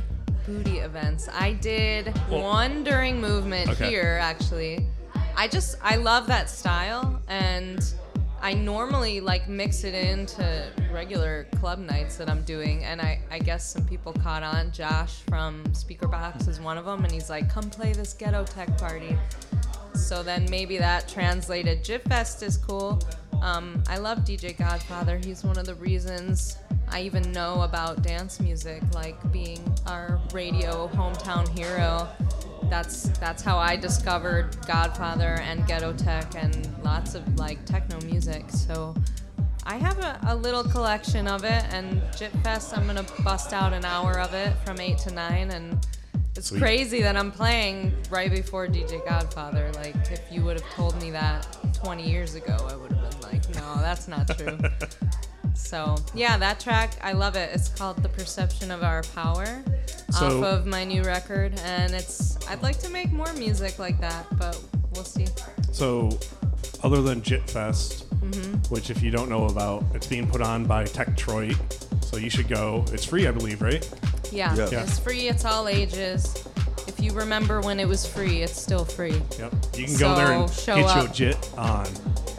booty 0.47 0.79
events. 0.79 1.29
I 1.29 1.53
did 1.55 2.15
Well- 2.31 2.43
one 2.43 2.85
during 2.85 3.21
movement 3.21 3.71
Okay. 3.71 3.91
here, 3.91 4.19
actually. 4.21 4.87
I 5.37 5.47
just, 5.47 5.77
I 5.83 5.97
love 5.97 6.27
that 6.27 6.49
style, 6.50 7.21
and 7.29 7.85
I 8.40 8.54
normally 8.54 9.21
like 9.21 9.49
mix 9.49 9.85
it 9.85 9.95
into 9.95 10.71
regular 10.92 11.49
club 11.57 11.78
nights 11.78 12.16
that 12.16 12.30
I'm 12.30 12.42
doing, 12.42 12.85
and 12.85 13.00
I, 13.00 13.21
I 13.30 13.38
guess 13.38 13.73
some 13.73 13.85
people 13.85 14.12
caught 14.12 14.42
on. 14.42 14.71
Josh 14.71 15.23
from 15.28 15.64
Speakerbox 15.73 16.49
is 16.49 16.61
one 16.61 16.78
of 16.78 16.85
them, 16.85 17.04
and 17.04 17.12
he's 17.12 17.28
like, 17.28 17.50
come 17.50 17.68
play 17.68 17.92
this 17.92 18.12
ghetto 18.14 18.45
tech 18.45 18.76
party. 18.78 19.16
So 19.95 20.23
then 20.23 20.49
maybe 20.49 20.78
that 20.78 21.09
translated. 21.09 21.83
Jit 21.83 22.02
Fest 22.04 22.42
is 22.42 22.57
cool. 22.57 23.00
Um, 23.42 23.83
I 23.88 23.99
love 23.99 24.18
DJ 24.18 24.57
Godfather. 24.57 25.21
He's 25.23 25.42
one 25.42 25.59
of 25.59 25.66
the 25.66 25.75
reasons 25.75 26.57
I 26.90 27.02
even 27.02 27.30
know 27.33 27.62
about 27.62 28.02
dance 28.02 28.40
music, 28.40 28.83
like 28.95 29.33
being 29.33 29.62
our 29.87 30.21
radio 30.33 30.88
hometown 30.88 31.49
hero. 31.49 32.09
That's 32.71 33.09
that's 33.18 33.42
how 33.42 33.59
I 33.59 33.76
discovered 33.76 34.57
Godfather 34.66 35.38
and 35.42 35.66
Ghetto 35.66 35.92
Tech 35.92 36.35
and 36.35 36.68
lots 36.85 37.14
of 37.14 37.38
like 37.38 37.64
techno 37.64 38.00
music. 38.07 38.50
So 38.50 38.95
I 39.64 39.76
have 39.76 39.99
a, 39.99 40.18
a 40.28 40.35
little 40.35 40.64
collection 40.64 41.28
of 41.28 41.45
it, 41.45 41.64
and 41.73 42.02
Jit 42.16 42.33
Fest, 42.42 42.76
I'm 42.76 42.87
gonna 42.87 43.04
bust 43.23 43.52
out 43.52 43.73
an 43.73 43.85
hour 43.85 44.18
of 44.18 44.33
it 44.35 44.54
from 44.64 44.80
eight 44.80 44.99
to 44.99 45.12
nine, 45.12 45.50
and 45.50 45.87
it's 46.37 46.49
Sweet. 46.49 46.61
crazy 46.61 47.02
that 47.02 47.16
I'm 47.16 47.30
playing 47.30 47.92
right 48.11 48.30
before 48.30 48.66
DJ 48.66 49.04
Godfather. 49.07 49.71
Like, 49.75 49.97
if 50.11 50.23
you 50.30 50.42
would 50.45 50.61
have 50.61 50.71
told 50.75 51.00
me 51.02 51.11
that 51.11 51.47
20 51.75 52.09
years 52.09 52.35
ago, 52.35 52.57
I 52.71 52.76
would 52.76 52.92
have 52.92 53.11
been 53.11 53.21
like, 53.21 53.54
no, 53.54 53.76
that's 53.83 54.09
not 54.09 54.28
true. 54.38 54.57
so, 55.69 55.97
yeah, 56.15 56.39
that 56.39 56.61
track, 56.61 56.93
I 57.03 57.13
love 57.13 57.37
it. 57.37 57.51
It's 57.53 57.69
called 57.69 58.03
The 58.03 58.09
Perception 58.09 58.71
of 58.71 58.83
Our 58.83 59.03
Power 59.15 59.63
So- 60.11 60.39
off 60.39 60.45
of 60.45 60.67
my 60.67 60.83
new 60.85 61.03
record. 61.03 61.59
And 61.65 61.93
it's, 61.93 62.39
I'd 62.49 62.63
like 62.63 62.79
to 62.81 62.89
make 62.89 63.13
more 63.13 63.31
music 63.35 63.79
like 63.79 64.01
that, 64.01 64.25
but 64.39 64.59
we'll 64.95 65.05
see. 65.05 65.27
So, 65.73 66.19
other 66.83 67.03
than 67.03 67.23
Jit 67.23 67.49
Fest, 67.51 68.05
Mm-hmm. 68.19 68.75
which 68.75 68.91
if 68.91 69.01
you 69.01 69.11
don't 69.11 69.29
know 69.31 69.47
about, 69.47 69.85
it's 69.95 70.07
being 70.07 70.27
put 70.29 70.43
on 70.43 70.65
by 70.67 70.85
Techtroid, 70.85 71.57
so 72.05 72.17
you 72.19 72.29
should 72.29 72.49
go. 72.49 72.85
It's 72.93 73.05
free, 73.05 73.27
I 73.27 73.31
believe, 73.31 73.63
right? 73.63 73.89
Yeah, 74.33 74.55
Yeah. 74.57 74.69
Yeah. 74.71 74.83
it's 74.83 74.99
free, 74.99 75.29
it's 75.29 75.45
all 75.47 75.67
ages. 75.69 76.47
If 76.87 77.01
you 77.01 77.13
remember 77.13 77.61
when 77.61 77.79
it 77.81 77.87
was 77.87 78.07
free, 78.07 78.43
it's 78.43 78.61
still 78.61 78.85
free. 78.85 79.23
Yep. 79.39 79.55
You 79.77 79.85
can 79.87 79.97
go 79.99 80.15
there 80.17 80.33
and 80.33 80.47
get 80.49 80.55
show 80.59 80.77
your 80.77 81.07
jit 81.09 81.51
on. 81.57 81.87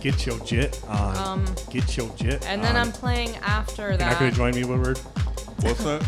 Get 0.02 0.26
your 0.26 0.40
jit 0.40 0.82
on. 0.88 1.18
Um, 1.18 1.46
get 1.70 1.98
your 1.98 2.10
jit 2.16 2.46
And 2.48 2.64
then 2.64 2.76
on. 2.78 2.88
I'm 2.88 2.92
playing 2.94 3.36
after 3.38 3.90
You're 3.90 3.98
not 3.98 4.18
going 4.20 4.32
to 4.32 4.38
join 4.38 4.56
me, 4.56 4.64
Woodward? 4.64 4.98
What's 5.62 5.84
that? 5.84 6.02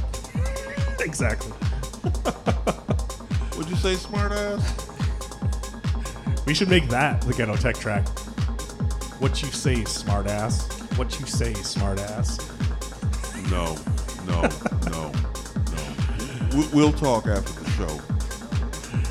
exactly. 1.01 1.51
What'd 3.57 3.69
you 3.69 3.75
say, 3.75 3.95
smartass? 3.95 4.61
We 6.45 6.53
should 6.53 6.69
make 6.69 6.87
that 6.89 7.21
the 7.21 7.33
Ghetto 7.33 7.55
Tech 7.57 7.75
track. 7.77 8.07
What 9.19 9.41
you 9.41 9.49
say, 9.49 9.75
smartass. 9.83 10.69
What 10.97 11.19
you 11.19 11.25
say, 11.25 11.53
smartass. 11.53 12.39
No, 13.51 13.75
no, 14.25 14.41
no, 14.89 15.11
no. 15.71 16.57
We- 16.57 16.67
We'll 16.73 16.93
talk 16.93 17.27
after 17.27 17.53
the 17.63 17.69
show. 17.71 17.99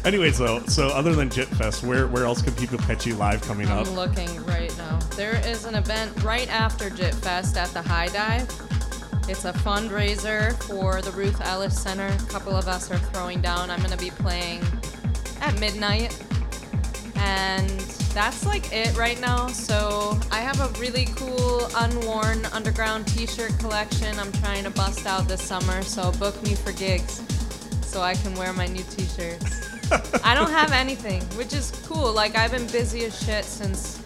Anyways, 0.04 0.38
though, 0.38 0.60
so 0.60 0.88
other 0.88 1.14
than 1.14 1.28
Jit 1.28 1.48
Fest, 1.48 1.84
where, 1.84 2.06
where 2.06 2.24
else 2.24 2.40
can 2.40 2.54
people 2.54 2.78
catch 2.78 3.06
you 3.06 3.14
live 3.16 3.42
coming 3.42 3.68
up? 3.68 3.86
I'm 3.86 3.94
looking 3.94 4.42
right 4.46 4.74
now. 4.78 4.98
There 5.14 5.36
is 5.46 5.66
an 5.66 5.74
event 5.74 6.22
right 6.22 6.48
after 6.48 6.88
Jit 6.88 7.14
Fest 7.16 7.58
at 7.58 7.68
the 7.68 7.82
High 7.82 8.08
Dive. 8.08 8.48
It's 9.28 9.44
a 9.44 9.52
fundraiser 9.52 10.60
for 10.64 11.02
the 11.02 11.10
Ruth 11.12 11.40
Ellis 11.42 11.78
Center. 11.78 12.06
A 12.06 12.30
couple 12.30 12.56
of 12.56 12.66
us 12.66 12.90
are 12.90 12.98
throwing 12.98 13.42
down. 13.42 13.70
I'm 13.70 13.78
going 13.80 13.90
to 13.90 13.98
be 13.98 14.10
playing 14.10 14.62
at 15.42 15.58
midnight. 15.60 16.18
And 17.16 17.68
that's 18.14 18.46
like 18.46 18.72
it 18.72 18.96
right 18.96 19.20
now. 19.20 19.48
So 19.48 20.18
I 20.32 20.40
have 20.40 20.58
a 20.60 20.80
really 20.80 21.06
cool 21.14 21.68
unworn 21.76 22.46
underground 22.46 23.06
t-shirt 23.06 23.56
collection 23.58 24.18
I'm 24.18 24.32
trying 24.32 24.64
to 24.64 24.70
bust 24.70 25.06
out 25.06 25.28
this 25.28 25.42
summer. 25.42 25.82
So 25.82 26.10
book 26.12 26.42
me 26.42 26.54
for 26.54 26.72
gigs 26.72 27.22
so 27.82 28.00
I 28.00 28.14
can 28.14 28.34
wear 28.34 28.54
my 28.54 28.66
new 28.66 28.82
t-shirts. 28.82 29.69
I 30.24 30.34
don't 30.34 30.50
have 30.50 30.72
anything, 30.72 31.22
which 31.36 31.52
is 31.52 31.72
cool. 31.86 32.12
Like 32.12 32.36
I've 32.36 32.52
been 32.52 32.66
busy 32.68 33.04
as 33.04 33.18
shit 33.24 33.44
since 33.44 33.96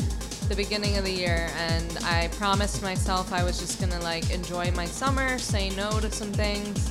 the 0.49 0.55
beginning 0.55 0.99
of 0.99 1.05
the 1.05 1.13
year 1.13 1.49
and 1.57 1.99
I 2.05 2.29
promised 2.37 2.83
myself 2.83 3.33
I 3.33 3.43
was 3.43 3.59
just 3.59 3.81
gonna 3.81 4.01
like 4.01 4.31
enjoy 4.31 4.71
my 4.73 4.85
summer, 4.85 5.39
say 5.39 5.71
no 5.71 6.01
to 6.01 6.11
some 6.11 6.33
things, 6.33 6.89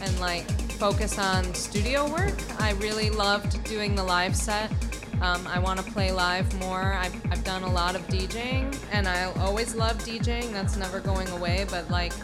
and 0.00 0.20
like 0.20 0.48
focus 0.72 1.18
on 1.18 1.52
studio 1.54 2.10
work. 2.10 2.38
I 2.60 2.72
really 2.72 3.10
loved 3.10 3.62
doing 3.64 3.94
the 3.94 4.04
live 4.04 4.34
set. 4.34 4.70
Um, 5.20 5.46
I 5.46 5.58
want 5.58 5.78
to 5.78 5.92
play 5.92 6.12
live 6.12 6.52
more. 6.60 6.94
I've, 6.94 7.14
I've 7.30 7.44
done 7.44 7.62
a 7.62 7.70
lot 7.70 7.94
of 7.94 8.00
DJing, 8.08 8.74
and 8.90 9.06
I'll 9.06 9.38
always 9.40 9.74
love 9.74 9.98
DJing. 9.98 10.50
That's 10.52 10.78
never 10.78 10.98
going 10.98 11.28
away. 11.28 11.66
But 11.68 11.90
like 11.90 12.14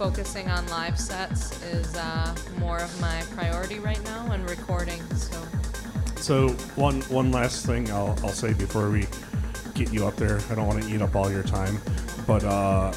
focusing 0.00 0.48
on 0.48 0.66
live 0.68 0.98
sets 0.98 1.62
is 1.62 1.94
uh, 1.94 2.34
more 2.56 2.78
of 2.78 3.00
my 3.02 3.22
priority 3.36 3.78
right 3.80 4.02
now, 4.04 4.32
and 4.32 4.48
recording. 4.48 4.98
So 5.14 5.42
So 6.16 6.48
one 6.74 7.02
one 7.02 7.30
last 7.30 7.66
thing 7.66 7.90
I'll, 7.90 8.18
I'll 8.22 8.30
say 8.30 8.54
before 8.54 8.88
we 8.88 9.06
get 9.74 9.92
you 9.92 10.06
up 10.06 10.16
there. 10.16 10.40
I 10.48 10.54
don't 10.54 10.66
want 10.66 10.82
to 10.82 10.88
eat 10.88 11.02
up 11.02 11.14
all 11.14 11.30
your 11.30 11.42
time, 11.42 11.78
but 12.26 12.42
uh, 12.44 12.94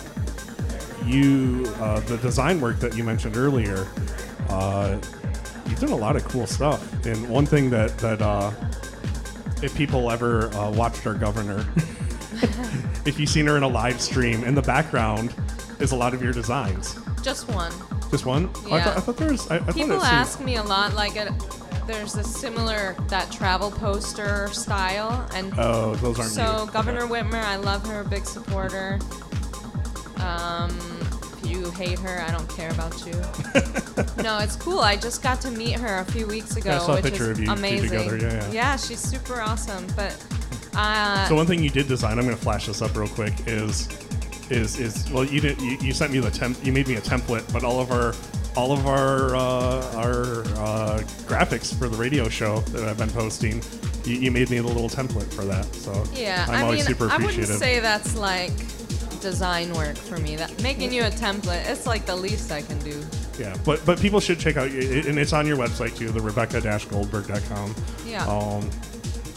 you 1.06 1.70
uh, 1.82 2.00
the 2.00 2.16
design 2.20 2.62
work 2.62 2.80
that 2.80 2.96
you 2.96 3.04
mentioned 3.04 3.36
earlier, 3.36 3.86
uh, 4.48 4.98
you've 5.68 5.82
done 5.82 5.92
a 5.92 5.98
lot 5.98 6.16
of 6.16 6.24
cool 6.24 6.48
stuff. 6.48 7.06
And 7.06 7.28
one 7.28 7.46
thing 7.46 7.70
that 7.72 7.98
that 7.98 8.22
uh, 8.22 8.50
if 9.62 9.76
people 9.76 10.10
ever 10.10 10.48
uh, 10.54 10.72
watched 10.72 11.06
our 11.06 11.16
governor, 11.16 11.66
if 13.06 13.20
you've 13.20 13.28
seen 13.28 13.48
her 13.48 13.58
in 13.58 13.64
a 13.64 13.68
live 13.68 14.00
stream, 14.00 14.46
in 14.46 14.56
the 14.56 14.62
background 14.62 15.36
is 15.84 15.92
a 15.92 15.96
lot 15.96 16.14
of 16.14 16.22
your 16.24 16.34
designs. 16.34 16.98
just 17.22 17.48
one. 17.50 17.72
Just 18.10 18.26
one? 18.26 18.50
Oh, 18.56 18.72
I, 18.72 18.78
Yeah. 18.78 18.84
thought, 18.84 18.98
I 18.98 19.00
thought 19.02 19.18
there 19.18 19.32
was. 19.32 19.50
I, 19.52 19.56
I 19.56 19.60
People 19.60 19.76
seemed- 20.00 20.04
ask 20.04 20.40
me 20.40 20.56
a 20.58 20.64
lot, 20.64 20.94
like, 20.94 21.16
it, 21.16 21.30
there's 21.88 22.16
a 22.16 22.24
similar 22.24 22.96
that 23.10 23.32
travel 23.32 23.70
poster 23.72 24.48
style, 24.52 25.28
and 25.34 25.54
Oh, 25.58 25.96
those 25.96 26.20
aren't 26.20 26.32
so 26.32 26.66
you. 26.66 26.72
Governor 26.72 27.04
Okay. 27.04 27.14
Whitmer, 27.22 27.44
I 27.44 27.56
love 27.58 27.86
her, 27.88 28.04
big 28.04 28.26
supporter. 28.26 29.00
Um, 30.18 30.70
if 31.44 31.50
you 31.50 31.70
hate 31.72 32.00
her, 32.00 32.24
I 32.28 32.32
don't 32.32 32.48
care 32.50 32.70
about 32.72 33.06
you. 33.06 33.14
no, 34.24 34.38
it's 34.40 34.56
cool. 34.56 34.80
I 34.80 34.96
just 34.96 35.22
got 35.24 35.42
to 35.42 35.52
meet 35.52 35.74
her 35.80 35.98
a 36.00 36.06
few 36.06 36.28
weeks 36.28 36.56
ago, 36.56 36.70
Yeah, 36.70 36.76
I 36.78 36.80
saw 36.80 36.92
a 36.94 36.96
which 36.96 37.06
picture 37.06 37.32
is 37.32 37.38
of 37.38 37.40
you 37.40 37.46
two 37.48 37.52
amazing. 37.52 37.90
together, 37.90 38.18
yeah, 38.18 38.52
yeah. 38.52 38.76
she's 38.78 39.00
super 39.00 39.42
awesome. 39.42 39.86
But 39.96 40.16
uh, 40.76 41.28
So 41.28 41.36
one 41.36 41.46
thing 41.48 41.62
you 41.64 41.70
did 41.70 41.88
design, 41.88 42.18
I'm 42.20 42.26
going 42.26 42.38
to 42.38 42.42
flash 42.42 42.68
this 42.68 42.82
up 42.82 42.96
real 42.96 43.08
quick, 43.10 43.34
is 43.48 43.88
is 44.50 44.80
is 44.80 45.10
well, 45.12 45.26
you 45.26 45.40
did 45.42 45.60
you, 45.62 45.78
you 45.82 45.94
sent 45.94 46.12
me 46.12 46.20
the 46.20 46.32
temp, 46.32 46.58
you 46.66 46.72
made 46.72 46.88
me 46.88 46.96
a 46.96 47.02
template, 47.02 47.52
but 47.52 47.64
all 47.64 47.80
of 47.80 47.92
our 47.92 48.14
all 48.56 48.72
of 48.72 48.86
our 48.88 49.36
uh, 49.36 49.96
our 49.96 50.42
uh, 50.58 51.00
graphics 51.26 51.78
for 51.78 51.88
the 51.88 51.98
radio 51.98 52.30
show 52.30 52.60
that 52.72 52.88
I've 52.88 52.98
been 52.98 53.10
posting 53.10 53.62
you, 54.06 54.16
you 54.16 54.32
made 54.32 54.50
me 54.50 54.58
a 54.58 54.64
little 54.64 54.90
template 54.90 55.32
for 55.34 55.46
that. 55.46 55.66
So 55.76 56.04
Yeah, 56.14 56.46
I'm 56.48 56.56
I 56.56 56.62
always 56.62 56.80
mean, 56.80 56.88
super 56.88 57.10
I 57.10 57.18
wouldn't 57.18 57.48
say 57.48 57.80
that's 57.80 58.16
like 58.16 58.54
design 59.22 59.74
work 59.74 59.96
for 59.96 60.18
me. 60.18 60.36
That 60.36 60.62
making 60.62 60.94
you 60.94 61.04
a 61.04 61.10
template, 61.10 61.68
it's 61.70 61.86
like 61.86 62.06
the 62.06 62.16
least 62.16 62.52
I 62.52 62.62
can 62.62 62.78
do. 62.80 63.04
Yeah, 63.40 63.56
but 63.66 63.84
but 63.86 64.00
people 64.00 64.20
should 64.20 64.40
check 64.40 64.58
out, 64.58 64.70
and 64.70 65.18
it's 65.18 65.34
on 65.34 65.48
your 65.48 65.58
website 65.58 65.98
too, 65.98 66.10
the 66.10 66.22
Rebecca-Goldberg.com. 66.22 67.76
Yeah. 68.06 68.28
Um, 68.28 68.70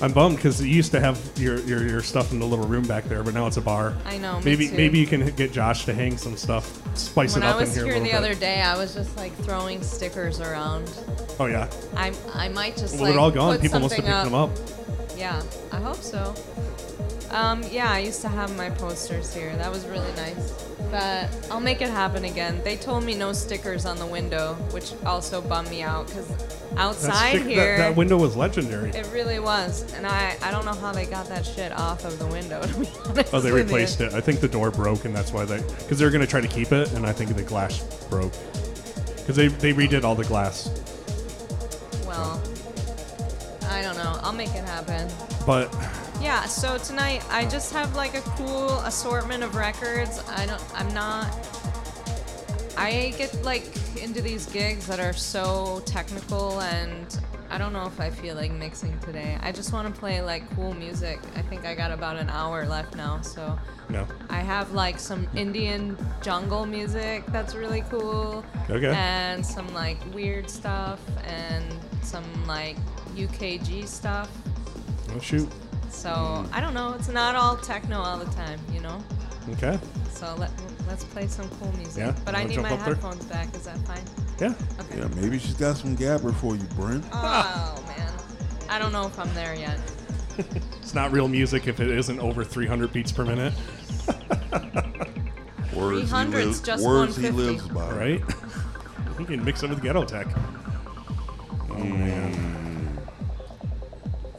I'm 0.01 0.13
bummed 0.13 0.37
because 0.37 0.61
you 0.61 0.69
used 0.69 0.93
to 0.93 1.01
have 1.01 1.19
your, 1.37 1.59
your 1.61 1.87
your 1.87 2.03
stuff 2.03 2.31
in 2.33 2.39
the 2.39 2.45
little 2.47 2.67
room 2.67 2.85
back 2.87 3.05
there, 3.05 3.23
but 3.23 3.33
now 3.33 3.47
it's 3.47 3.57
a 3.57 3.63
bar. 3.63 3.95
I 4.05 4.19
know, 4.19 4.41
Maybe 4.45 4.69
too. 4.69 4.77
maybe 4.77 4.99
you 4.99 5.07
can 5.07 5.27
get 5.37 5.53
Josh 5.53 5.87
to 5.87 5.95
hang 5.95 6.19
some 6.19 6.37
stuff, 6.37 6.67
spice 6.99 7.35
When 7.35 7.43
it 7.43 7.47
up 7.47 7.61
in 7.63 7.67
here, 7.71 7.85
here, 7.85 7.85
a 7.85 7.87
little 7.87 8.03
the 8.03 8.09
bit. 8.11 8.15
other 8.15 8.35
day, 8.35 8.61
I 8.61 8.77
was 8.77 8.95
just 8.95 9.17
like 9.17 9.35
throwing 9.39 9.83
stickers 9.83 10.41
around. 10.41 10.91
Oh 11.41 11.47
yeah. 11.47 11.71
I 11.97 12.13
I 12.35 12.49
might 12.51 12.77
just 12.77 12.95
Well, 12.97 13.05
like 13.05 13.13
they're 13.13 13.21
all 13.21 13.31
gone. 13.31 13.59
People 13.59 13.81
must 13.81 13.95
have 13.95 14.05
picked 14.05 14.15
up. 14.15 14.25
them 14.25 14.35
up. 14.35 14.51
Yeah, 15.17 15.43
I 15.73 15.81
hope 15.81 15.97
so. 15.97 16.35
Um, 17.31 17.63
yeah, 17.71 17.91
I 17.91 17.99
used 17.99 18.21
to 18.23 18.29
have 18.29 18.57
my 18.57 18.71
posters 18.71 19.35
here. 19.35 19.55
That 19.57 19.71
was 19.71 19.87
really 19.87 20.13
nice. 20.13 20.53
But 20.91 21.29
I'll 21.51 21.61
make 21.61 21.81
it 21.81 21.91
happen 21.91 22.25
again. 22.25 22.61
They 22.63 22.77
told 22.77 23.03
me 23.05 23.15
no 23.15 23.33
stickers 23.33 23.85
on 23.85 23.99
the 23.99 24.07
window, 24.07 24.55
which 24.71 24.93
also 25.05 25.41
bummed 25.43 25.69
me 25.69 25.83
out 25.83 26.07
because 26.07 26.31
outside 26.77 27.41
stick- 27.41 27.47
here, 27.47 27.77
that, 27.79 27.97
window 27.97 28.17
was 28.17 28.37
legendary. 28.37 28.91
it 28.91 29.09
really 29.13 29.41
was. 29.41 29.93
And 29.95 30.07
I, 30.07 30.37
I 30.43 30.51
don't 30.51 30.65
know 30.65 30.75
how 30.75 30.93
they 30.93 31.05
got 31.07 31.29
that 31.29 31.45
shit 31.45 31.73
off 31.73 32.05
of 32.05 32.19
the 32.19 32.27
window, 32.27 32.63
to 32.67 32.79
be 32.79 32.89
honest. 33.05 33.35
Oh, 33.35 33.41
they 33.41 33.51
replaced 33.51 33.99
you. 34.01 34.07
it. 34.07 34.15
I 34.15 34.21
think 34.21 34.41
the 34.41 34.49
door 34.49 34.71
broke, 34.71 35.05
and 35.05 35.15
that's 35.15 35.33
why 35.33 35.45
they 35.45 35.59
because 35.79 35.99
they 35.99 36.05
were 36.05 36.11
going 36.13 36.25
to 36.25 36.31
try 36.31 36.41
to 36.41 36.49
keep 36.49 36.71
it, 36.73 36.93
and 36.93 37.05
I 37.05 37.13
think 37.13 37.35
the 37.35 37.43
glass 37.43 37.83
broke 38.09 38.33
because 39.17 39.35
they 39.37 39.49
they 39.49 39.73
redid 39.73 40.05
all 40.05 40.15
the 40.15 40.25
glass. 40.25 40.69
Well, 42.07 42.41
I 43.69 43.83
don't 43.83 43.97
know. 43.97 44.21
I'll 44.23 44.33
make 44.33 44.55
it 44.55 44.65
happen. 44.65 45.11
But 45.45 45.75
Yeah, 46.21 46.45
so 46.47 46.79
tonight 46.79 47.25
I 47.31 47.47
just 47.47 47.73
have 47.73 47.95
like 47.95 48.17
a 48.17 48.23
cool 48.23 48.71
assortment 48.81 49.45
of 49.45 49.55
records. 49.55 50.23
I 50.29 50.47
don't 50.47 50.63
I'm 50.75 50.93
not 50.93 51.27
I 52.77 53.15
get 53.17 53.43
like 53.43 53.65
into 54.03 54.21
these 54.21 54.47
gigs 54.47 54.87
that 54.87 54.99
are 54.99 55.13
so 55.13 55.83
technical 55.87 56.61
and 56.61 57.19
I 57.49 57.59
don't 57.59 57.73
know 57.73 57.87
if 57.87 58.01
I 58.01 58.11
feel 58.11 58.35
like 58.35 58.51
mixing 58.51 58.99
today. 59.01 59.39
I 59.41 59.53
just 59.53 59.73
want 59.73 59.93
to 59.93 60.01
play 60.01 60.21
like 60.21 60.49
cool 60.57 60.75
music. 60.75 61.21
I 61.37 61.43
think 61.43 61.65
I 61.65 61.75
got 61.75 61.93
about 61.93 62.17
an 62.17 62.29
hour 62.29 62.67
left 62.67 62.97
now, 62.97 63.21
so 63.21 63.57
no, 63.89 64.07
I 64.29 64.41
have 64.41 64.73
like 64.73 64.99
some 64.99 65.29
Indian 65.37 65.97
jungle 66.23 66.67
music 66.67 67.25
that's 67.29 67.55
really 67.55 67.83
cool. 67.89 68.45
Okay. 68.69 68.93
And 68.95 69.47
some 69.47 69.73
like 69.75 69.99
weird 70.13 70.51
stuff 70.51 71.01
and 71.25 71.65
some 72.03 72.25
like 72.47 72.77
UKG 73.15 73.87
stuff. 73.87 74.29
oh 75.15 75.21
shoot. 75.21 75.49
So 76.07 76.47
I 76.53 76.61
don't 76.61 76.73
know. 76.73 76.95
It's 76.95 77.09
not 77.09 77.35
all 77.35 77.57
techno 77.57 77.99
all 77.99 78.17
the 78.17 78.31
time, 78.33 78.61
you 78.73 78.79
know. 78.79 79.03
Okay. 79.51 79.77
So 80.13 80.37
let 80.39 80.53
let's 80.87 81.03
play 81.03 81.27
some 81.27 81.49
cool 81.59 81.73
music. 81.73 81.99
Yeah, 81.99 82.15
But 82.25 82.37
I 82.37 82.45
need 82.45 82.59
my 82.63 82.71
up 82.71 82.79
there? 82.85 82.95
headphones 82.95 83.25
back. 83.25 83.53
Is 83.57 83.63
that 83.65 83.77
fine? 83.79 84.05
Yeah. 84.41 84.55
Okay. 84.79 84.99
Yeah, 85.01 85.09
maybe 85.21 85.41
she's 85.41 85.55
got 85.55 85.77
some 85.77 85.97
gabber 85.97 86.33
for 86.33 86.55
you, 86.55 86.63
Brent. 86.77 87.05
Oh 87.13 87.83
man, 87.89 88.13
I 88.69 88.79
don't 88.79 88.93
know 88.93 89.05
if 89.09 89.19
I'm 89.19 89.35
there 89.35 89.57
yet. 89.57 89.81
It's 90.81 90.95
not 90.95 91.11
real 91.11 91.27
music 91.27 91.67
if 91.67 91.81
it 91.81 91.91
isn't 91.91 92.21
over 92.21 92.45
300 92.45 92.93
beats 92.93 93.11
per 93.11 93.25
minute, 93.25 93.53
Words, 95.75 96.09
he 96.09 96.15
300's 96.15 96.35
lives, 96.35 96.61
just 96.61 96.85
words 96.85 97.17
he 97.17 97.25
150. 97.25 97.33
lives 97.33 97.67
by. 97.67 97.91
right? 97.91 98.23
you 99.19 99.25
can 99.25 99.45
mix 99.45 99.65
it 99.65 99.71
with 99.71 99.83
ghetto 99.83 100.05
tech. 100.05 100.29
Oh 101.69 101.75
man. 101.83 102.33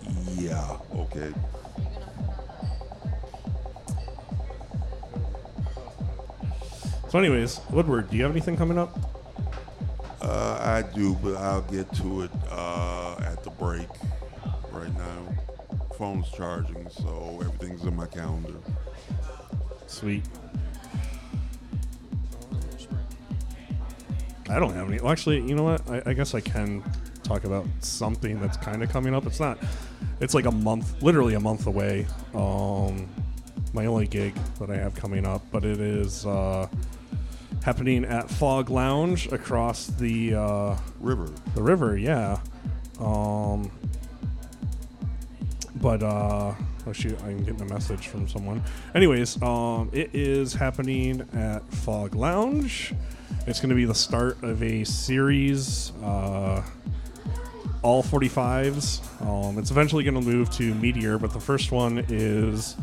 Mm. 0.05 0.41
Yeah. 0.41 0.77
Okay. 0.95 1.33
So, 7.09 7.19
anyways, 7.19 7.61
Woodward, 7.69 8.09
do 8.09 8.17
you 8.17 8.23
have 8.23 8.31
anything 8.31 8.57
coming 8.57 8.77
up? 8.77 8.97
Uh, 10.21 10.59
I 10.61 10.81
do, 10.93 11.13
but 11.23 11.35
I'll 11.35 11.61
get 11.61 11.91
to 11.95 12.23
it 12.23 12.31
uh, 12.51 13.15
at 13.21 13.45
the 13.45 13.49
break. 13.51 13.87
Right 14.71 14.93
now, 14.97 15.35
phone's 15.97 16.29
charging, 16.31 16.89
so 16.89 17.39
everything's 17.39 17.83
in 17.83 17.95
my 17.95 18.07
calendar. 18.07 18.55
Sweet. 19.87 20.23
I 24.49 24.59
don't 24.59 24.73
have 24.73 24.89
any. 24.89 24.99
Well, 24.99 25.11
actually, 25.11 25.41
you 25.41 25.55
know 25.55 25.63
what? 25.63 25.89
I, 25.89 26.03
I 26.07 26.13
guess 26.13 26.35
I 26.35 26.41
can 26.41 26.83
talk 27.23 27.45
about 27.45 27.65
something 27.79 28.39
that's 28.41 28.57
kind 28.57 28.83
of 28.83 28.89
coming 28.91 29.15
up. 29.15 29.25
It's 29.25 29.39
not. 29.39 29.57
It's 30.19 30.33
like 30.33 30.45
a 30.45 30.51
month, 30.51 31.01
literally 31.01 31.35
a 31.35 31.39
month 31.39 31.67
away. 31.67 32.05
Um, 32.33 33.07
my 33.73 33.85
only 33.85 34.07
gig 34.07 34.33
that 34.59 34.69
I 34.69 34.75
have 34.75 34.93
coming 34.93 35.25
up, 35.25 35.41
but 35.51 35.63
it 35.63 35.79
is 35.79 36.25
uh, 36.25 36.67
happening 37.63 38.05
at 38.05 38.29
Fog 38.29 38.69
Lounge 38.69 39.31
across 39.31 39.87
the 39.87 40.35
uh, 40.35 40.77
River. 40.99 41.29
the 41.55 41.61
river. 41.61 41.97
Yeah. 41.97 42.39
Um, 42.99 43.71
but 45.75 46.01
uh, 46.01 46.53
oh 46.87 46.93
shoot, 46.93 47.21
I'm 47.23 47.43
getting 47.43 47.61
a 47.61 47.65
message 47.65 48.07
from 48.07 48.27
someone. 48.27 48.63
Anyways, 48.95 49.41
um, 49.41 49.89
it 49.93 50.09
is 50.13 50.53
happening 50.53 51.27
at 51.33 51.69
Fog 51.71 52.15
Lounge. 52.15 52.93
It's 53.45 53.59
going 53.59 53.69
to 53.69 53.75
be 53.75 53.85
the 53.85 53.95
start 53.95 54.41
of 54.43 54.63
a 54.63 54.83
series. 54.83 55.91
Uh, 56.03 56.63
all 57.81 58.03
45s. 58.03 59.21
Um, 59.21 59.57
it's 59.57 59.71
eventually 59.71 60.03
going 60.03 60.15
to 60.15 60.21
move 60.21 60.49
to 60.51 60.73
Meteor, 60.75 61.17
but 61.17 61.31
the 61.31 61.39
first 61.39 61.71
one 61.71 62.05
is 62.09 62.75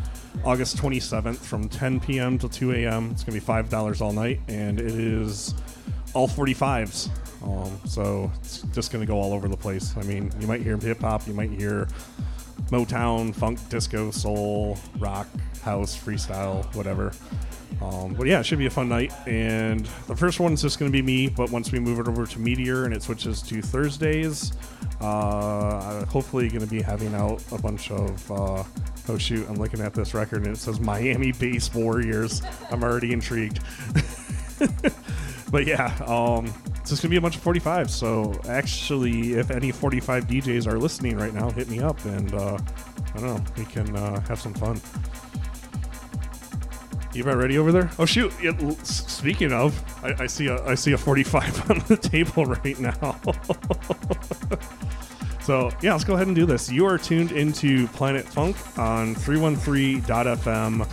August 0.45 0.77
27th 0.77 1.37
from 1.37 1.69
10 1.69 2.01
p.m. 2.01 2.39
to 2.39 2.49
2 2.49 2.73
a.m. 2.73 3.11
It's 3.11 3.25
going 3.25 3.39
to 3.39 3.47
be 3.47 3.53
$5 3.53 4.01
all 4.01 4.13
night, 4.13 4.41
and 4.49 4.81
it 4.81 4.87
is 4.87 5.55
all 6.15 6.29
45s. 6.29 7.09
Um, 7.43 7.79
so 7.87 8.31
it's 8.41 8.63
just 8.73 8.93
going 8.93 9.05
to 9.05 9.07
go 9.07 9.19
all 9.19 9.33
over 9.33 9.49
the 9.49 9.57
place. 9.57 9.95
I 9.97 10.03
mean, 10.03 10.33
you 10.41 10.47
might 10.47 10.63
hear 10.63 10.77
hip 10.77 11.01
hop, 11.01 11.27
you 11.27 11.35
might 11.35 11.51
hear 11.51 11.87
Motown, 12.71 13.35
funk, 13.35 13.59
disco, 13.69 14.11
soul, 14.11 14.79
rock, 14.99 15.29
house, 15.63 15.97
freestyle, 15.97 16.65
whatever. 16.75 17.13
Um, 17.83 18.15
but 18.15 18.27
yeah, 18.27 18.41
it 18.41 18.47
should 18.47 18.59
be 18.59 18.67
a 18.67 18.71
fun 18.71 18.89
night. 18.89 19.13
And 19.27 19.87
the 20.07 20.17
first 20.17 20.41
one's 20.41 20.63
just 20.63 20.79
going 20.79 20.91
to 20.91 20.97
be 20.97 21.03
me, 21.03 21.29
but 21.29 21.51
once 21.51 21.73
we 21.73 21.79
move 21.79 21.99
it 21.99 22.09
over 22.09 22.27
to 22.27 22.39
Meteor 22.39 22.85
and 22.85 22.95
it 22.95 23.03
switches 23.03 23.43
to 23.43 23.61
Thursdays, 23.61 24.53
uh, 25.01 26.05
hopefully 26.07 26.49
going 26.49 26.61
to 26.61 26.67
be 26.67 26.81
having 26.81 27.15
out 27.15 27.43
a 27.53 27.59
bunch 27.59 27.91
of. 27.91 28.31
Uh, 28.31 28.65
oh 29.09 29.19
shoot, 29.19 29.47
I'm 29.49 29.57
looking 29.57 29.81
at 29.81 29.93
this 29.93 30.15
record 30.15 30.45
and 30.45 30.57
it 30.57 30.59
says 30.59 30.81
Miami 30.81 31.33
Bass 31.33 31.75
Warriors. 31.75 32.43
I'm 32.71 32.83
already 32.83 33.13
intrigued. 33.13 33.61
but 35.51 35.67
yeah, 35.67 35.95
um, 36.07 36.53
it's 36.85 36.91
just 36.91 37.01
gonna 37.01 37.09
be 37.09 37.17
a 37.17 37.21
bunch 37.23 37.35
of 37.35 37.43
45s. 37.43 37.89
So 37.89 38.39
actually, 38.47 39.33
if 39.33 39.51
any 39.51 39.73
45 39.73 40.27
DJs 40.27 40.67
are 40.67 40.79
listening 40.79 41.17
right 41.17 41.33
now, 41.33 41.49
hit 41.49 41.71
me 41.71 41.81
up 41.81 42.05
and 42.05 42.35
uh, 42.35 42.59
I 43.15 43.21
don't 43.21 43.25
know, 43.25 43.43
we 43.57 43.65
can 43.65 43.97
uh, 43.97 44.21
have 44.29 44.39
some 44.39 44.53
fun. 44.53 44.79
You 47.15 47.23
about 47.23 47.39
ready 47.39 47.57
over 47.57 47.73
there? 47.73 47.91
Oh 47.99 48.05
shoot! 48.05 48.35
S- 48.45 49.11
speaking 49.11 49.51
of, 49.51 49.83
I, 50.05 50.25
I 50.25 50.27
see 50.27 50.49
a 50.49 50.63
I 50.67 50.75
see 50.75 50.93
a 50.93 50.99
45 50.99 51.71
on 51.71 51.79
the 51.89 51.97
table 51.97 52.45
right 52.45 52.79
now. 52.79 53.19
so 55.41 55.71
yeah, 55.81 55.93
let's 55.93 56.05
go 56.05 56.17
ahead 56.17 56.27
and 56.27 56.37
do 56.37 56.45
this. 56.45 56.71
You 56.71 56.85
are 56.85 56.99
tuned 56.99 57.33
into 57.33 57.89
Planet 57.89 58.27
Funk 58.27 58.57
on 58.79 59.15
313.fm. 59.15 60.87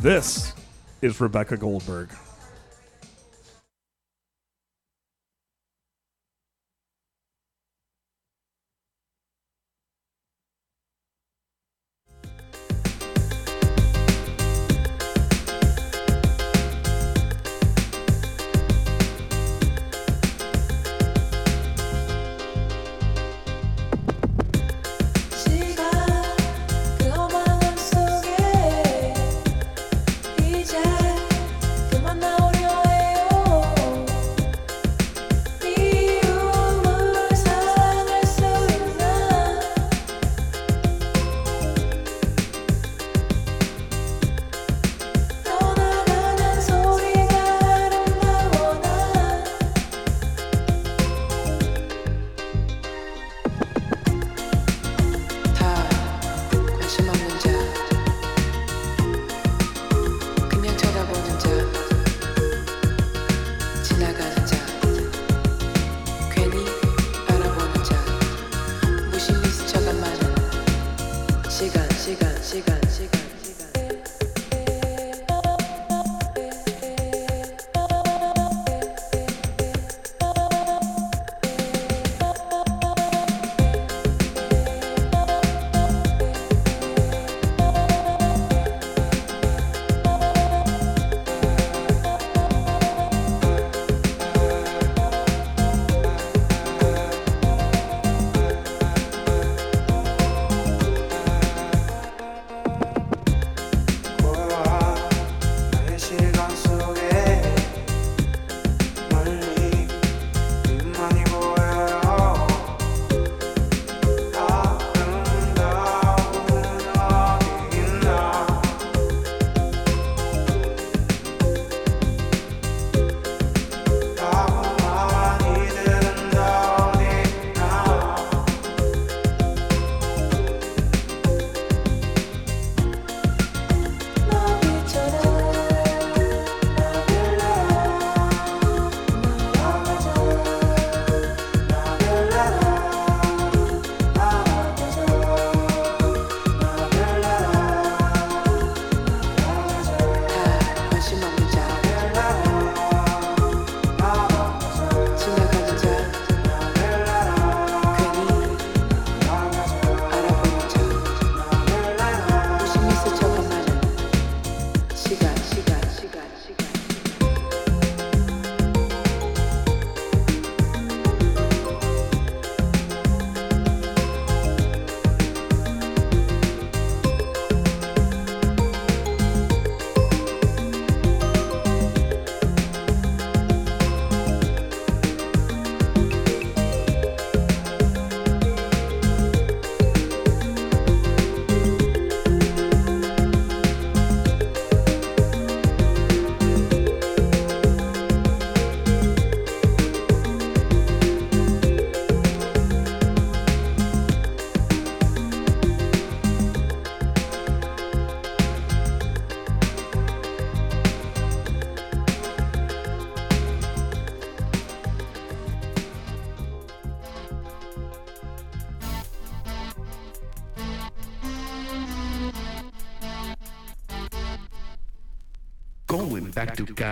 This 0.00 0.54
is 1.02 1.20
Rebecca 1.20 1.58
Goldberg. 1.58 2.08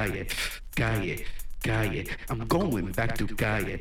Gaia, 0.06 0.24
Gaia, 0.74 1.16
Gaia. 1.62 2.04
I'm 2.30 2.46
going 2.46 2.92
back 2.92 3.16
to 3.18 3.26
Gaia. 3.26 3.78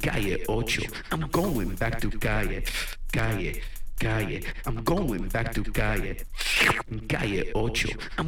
Gaia 0.00 0.38
Ocho. 0.48 0.82
I'm 1.12 1.28
going 1.28 1.74
back 1.76 2.00
to 2.00 2.08
Gaia, 2.08 2.62
Gaia, 3.12 3.52
Gaia. 3.98 4.40
I'm 4.64 4.82
going 4.84 5.28
back 5.28 5.52
to 5.52 5.62
Gaia, 5.62 6.14
Gaia 7.06 7.44
Ocho. 7.54 7.90
I'm 8.18 8.25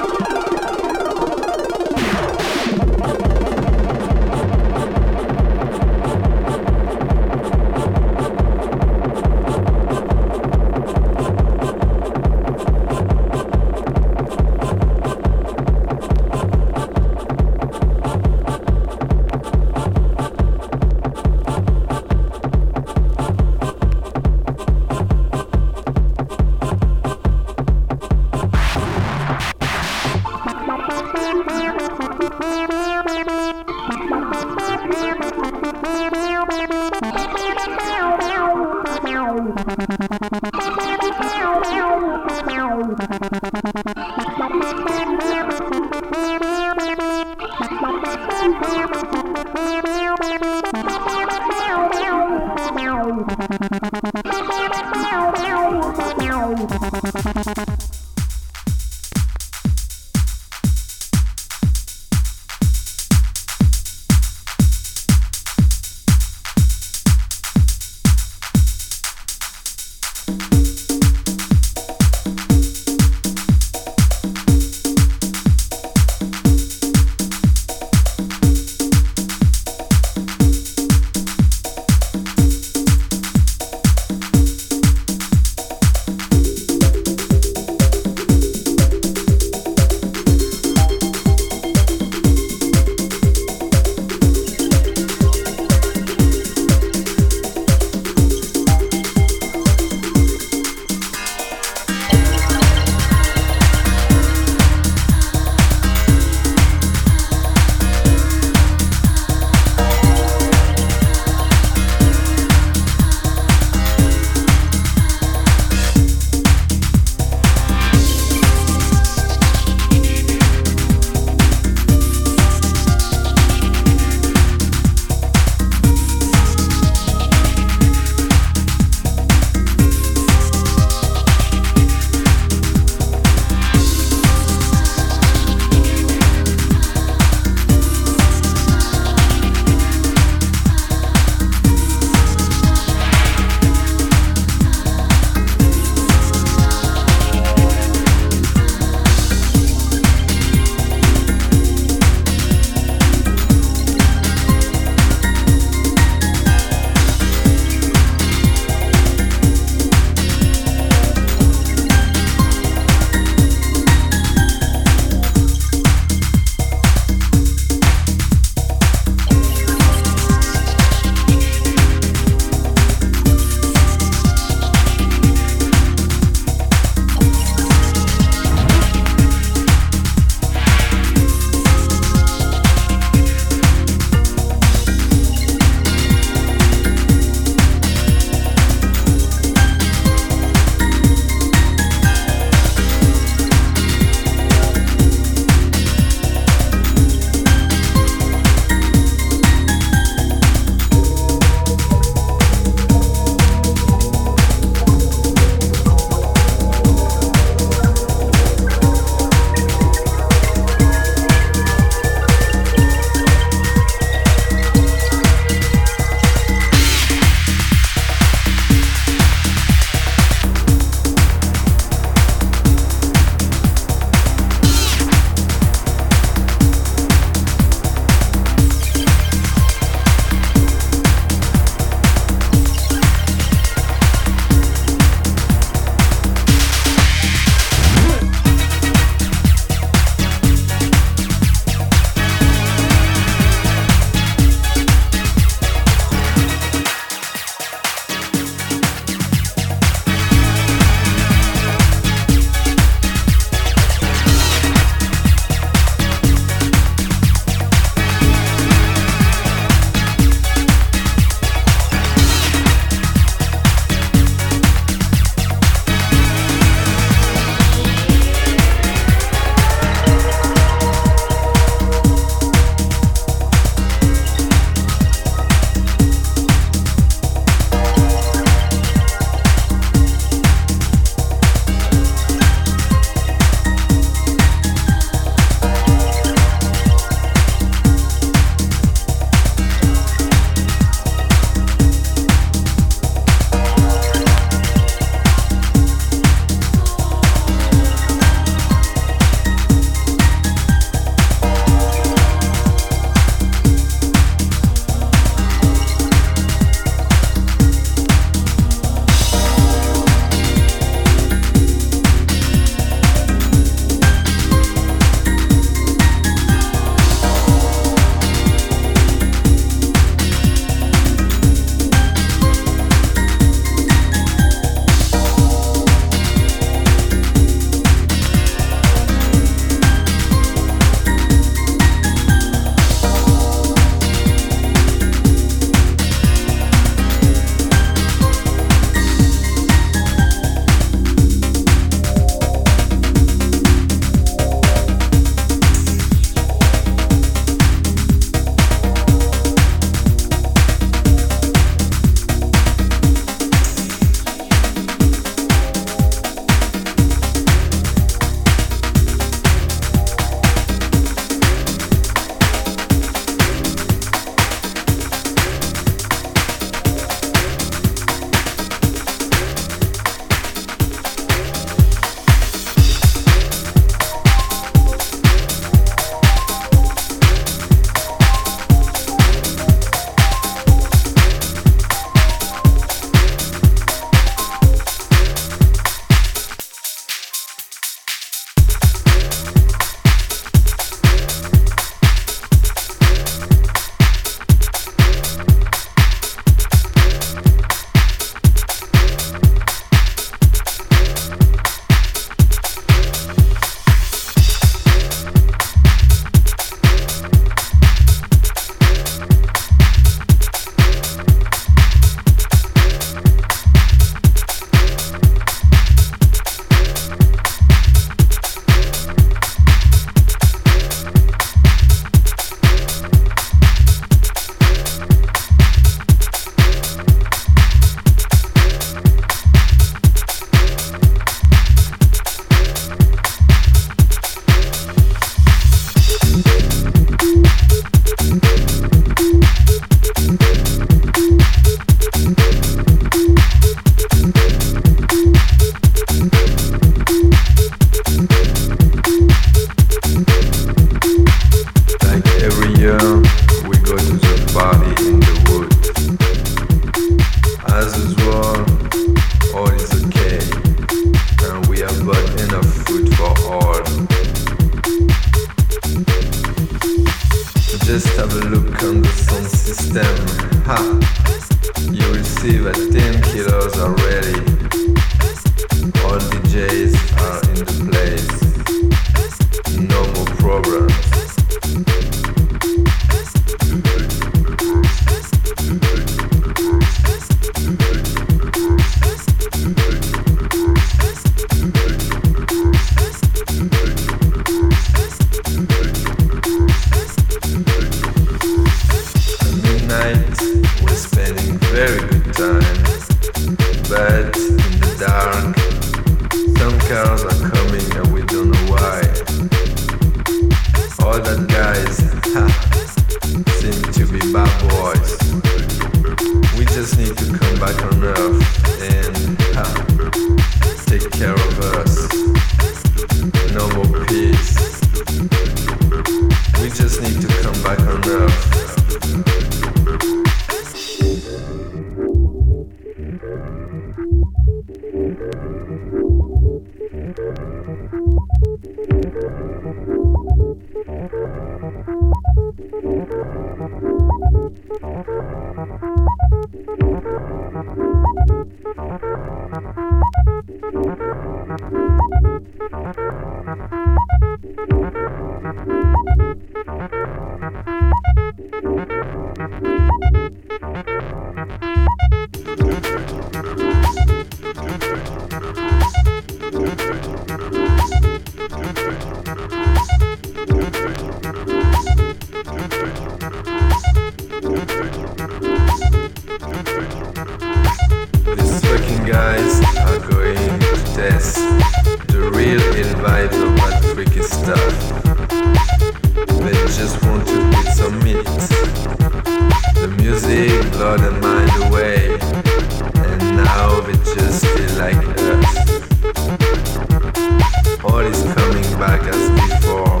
always 598.06 598.22
coming 598.34 598.78
back 598.78 599.02
as 599.02 599.30
before. 599.30 600.00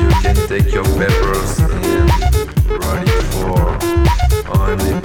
You 0.00 0.08
can 0.20 0.36
take 0.48 0.72
your 0.72 0.84
peppers 0.84 1.58
and 1.60 2.10
run 2.70 3.06
it 3.06 3.22
for 3.34 4.58
only 4.58 5.01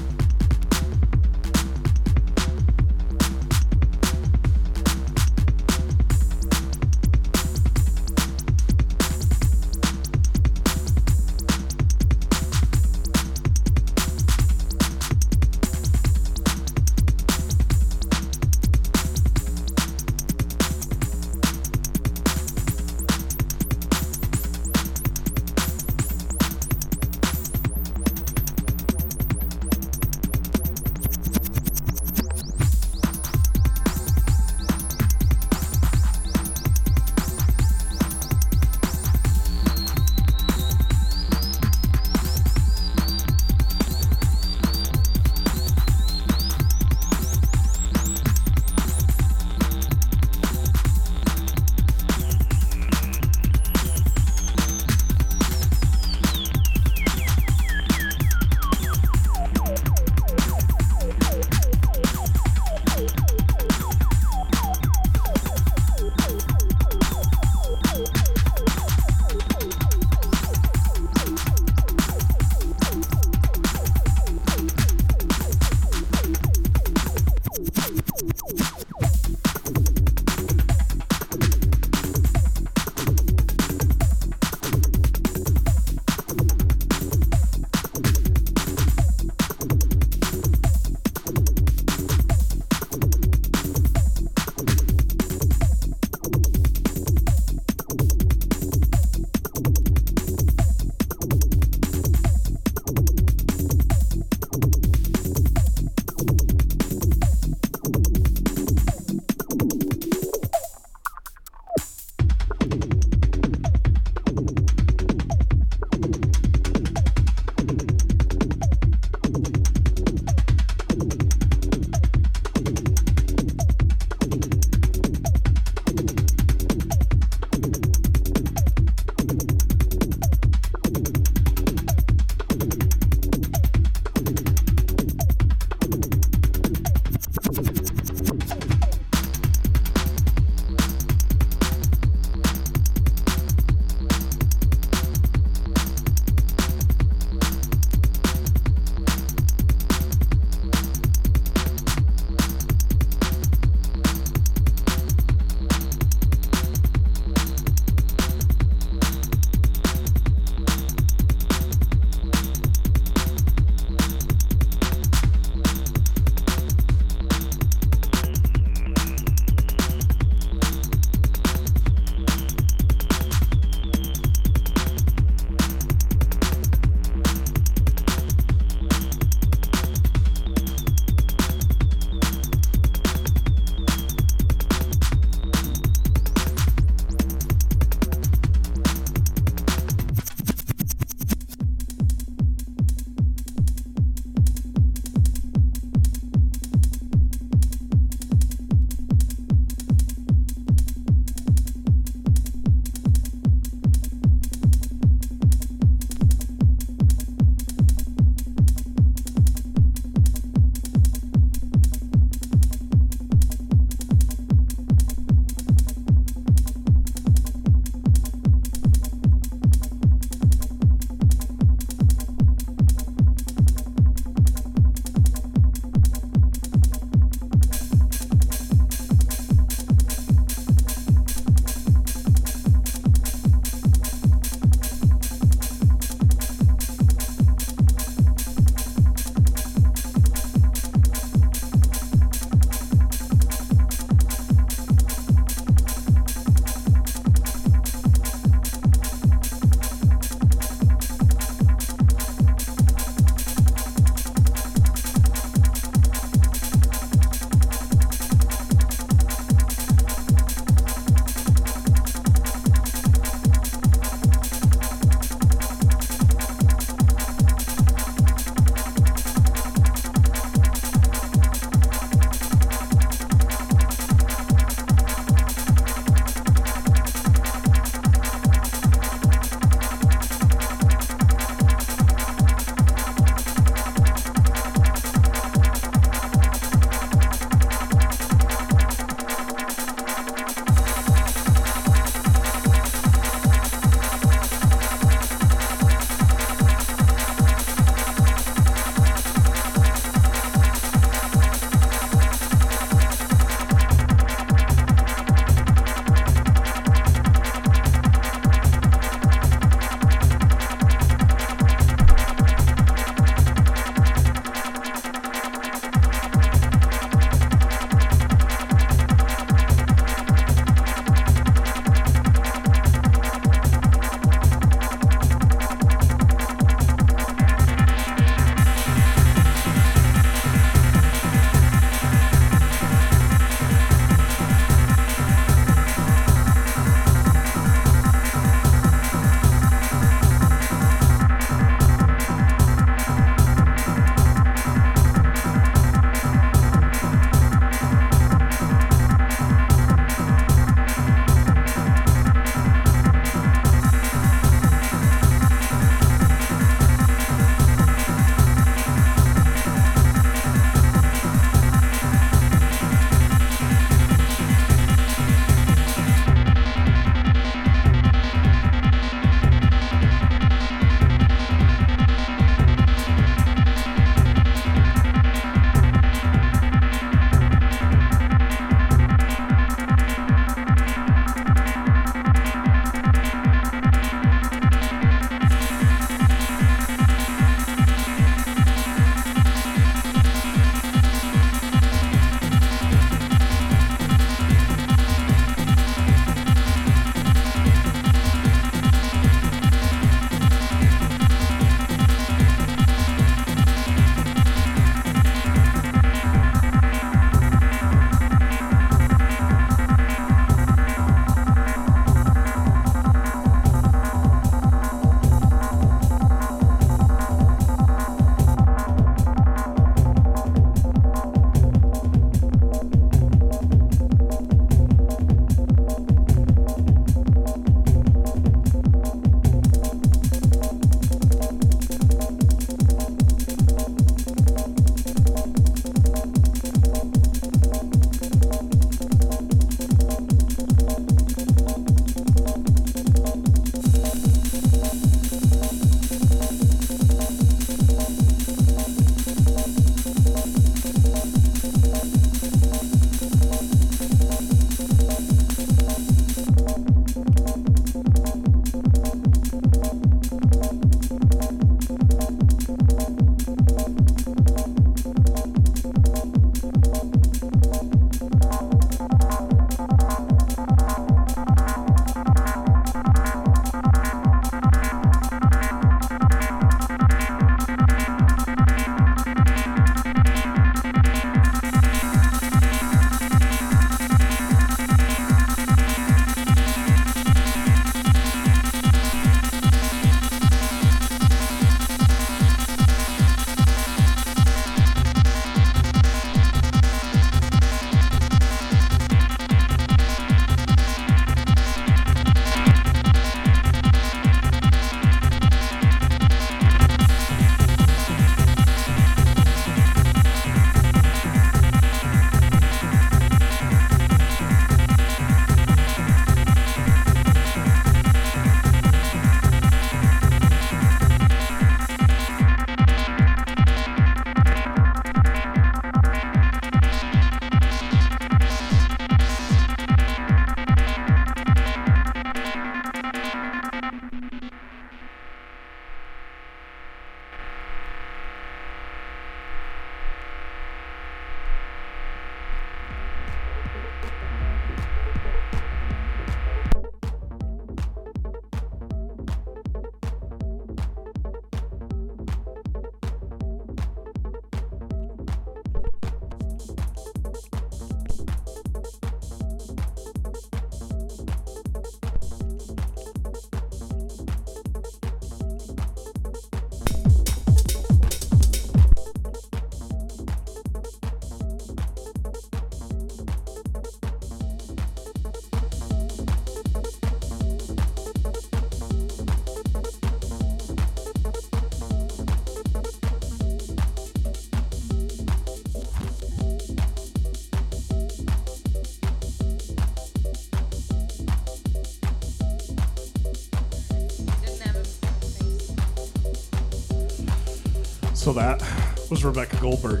So 598.24 598.32
that 598.32 598.62
was 599.10 599.22
Rebecca 599.22 599.58
Goldberg. 599.60 600.00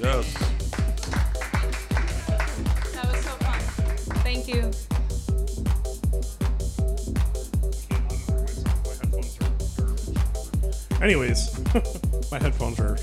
Yes. 0.00 0.34
That 2.90 3.06
was 3.06 3.20
so 3.20 3.30
fun. 3.38 3.60
Thank 4.24 4.48
you. 4.48 4.68
Anyways, 11.00 11.56
my 12.32 12.40
headphones 12.40 12.80
are 12.80 12.98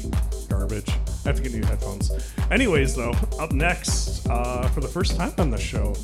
garbage. 0.49 0.89
I 0.89 1.29
have 1.29 1.37
to 1.37 1.41
get 1.41 1.53
new 1.53 1.63
headphones. 1.65 2.11
Anyways, 2.51 2.97
though, 2.97 3.13
up 3.39 3.53
next, 3.53 4.27
uh, 4.27 4.67
for 4.67 4.81
the 4.81 4.89
first 4.89 5.15
time 5.15 5.31
on 5.37 5.51
the 5.51 5.57
show, 5.57 5.95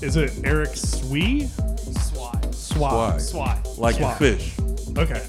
is 0.00 0.14
it 0.14 0.32
Eric 0.44 0.76
Swee? 0.76 1.48
Swat. 1.48 2.54
Swat. 2.54 3.20
Swat. 3.20 3.78
Like 3.78 3.96
Swat. 3.96 4.14
a 4.14 4.18
fish. 4.20 4.56
Okay. 4.96 5.20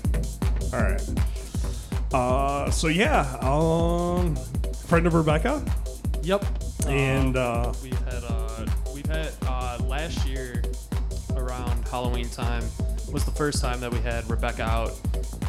All 2.84 2.89
right. 2.89 2.95
So 2.95 2.99
yeah, 2.99 3.38
um, 3.41 4.35
friend 4.88 5.07
of 5.07 5.14
Rebecca, 5.14 5.64
Yep. 6.22 6.45
and 6.88 7.38
Um, 7.38 7.69
uh, 7.69 7.73
we've 7.81 7.99
had 7.99 8.23
uh, 8.23 8.65
we've 8.93 9.05
had 9.05 9.31
uh, 9.47 9.77
last 9.88 10.26
year 10.27 10.61
around 11.35 11.88
Halloween 11.88 12.30
time 12.30 12.64
was 13.11 13.23
the 13.26 13.31
first 13.31 13.61
time 13.61 13.80
that 13.80 13.91
we 13.91 13.99
had 13.99 14.30
Rebecca 14.30 14.64
out, 14.64 14.91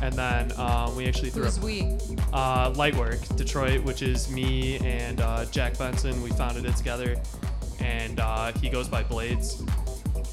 and 0.03 0.13
then 0.15 0.53
um, 0.59 0.95
we 0.97 1.07
actually 1.07 1.31
threw 1.31 1.45
Who's 1.45 1.59
up 1.59 1.65
we? 1.65 1.83
uh, 2.33 2.71
Lightwork 2.73 3.35
Detroit, 3.37 3.83
which 3.85 4.03
is 4.03 4.31
me 4.31 4.79
and 4.79 5.21
uh, 5.21 5.45
Jack 5.47 5.79
Benson. 5.79 6.23
We 6.23 6.31
founded 6.31 6.67
it 6.67 6.77
together, 6.77 7.17
and 7.81 8.21
uh, 8.21 8.53
he 8.61 8.69
goes 8.69 8.89
by 8.89 9.03
Blades. 9.03 9.63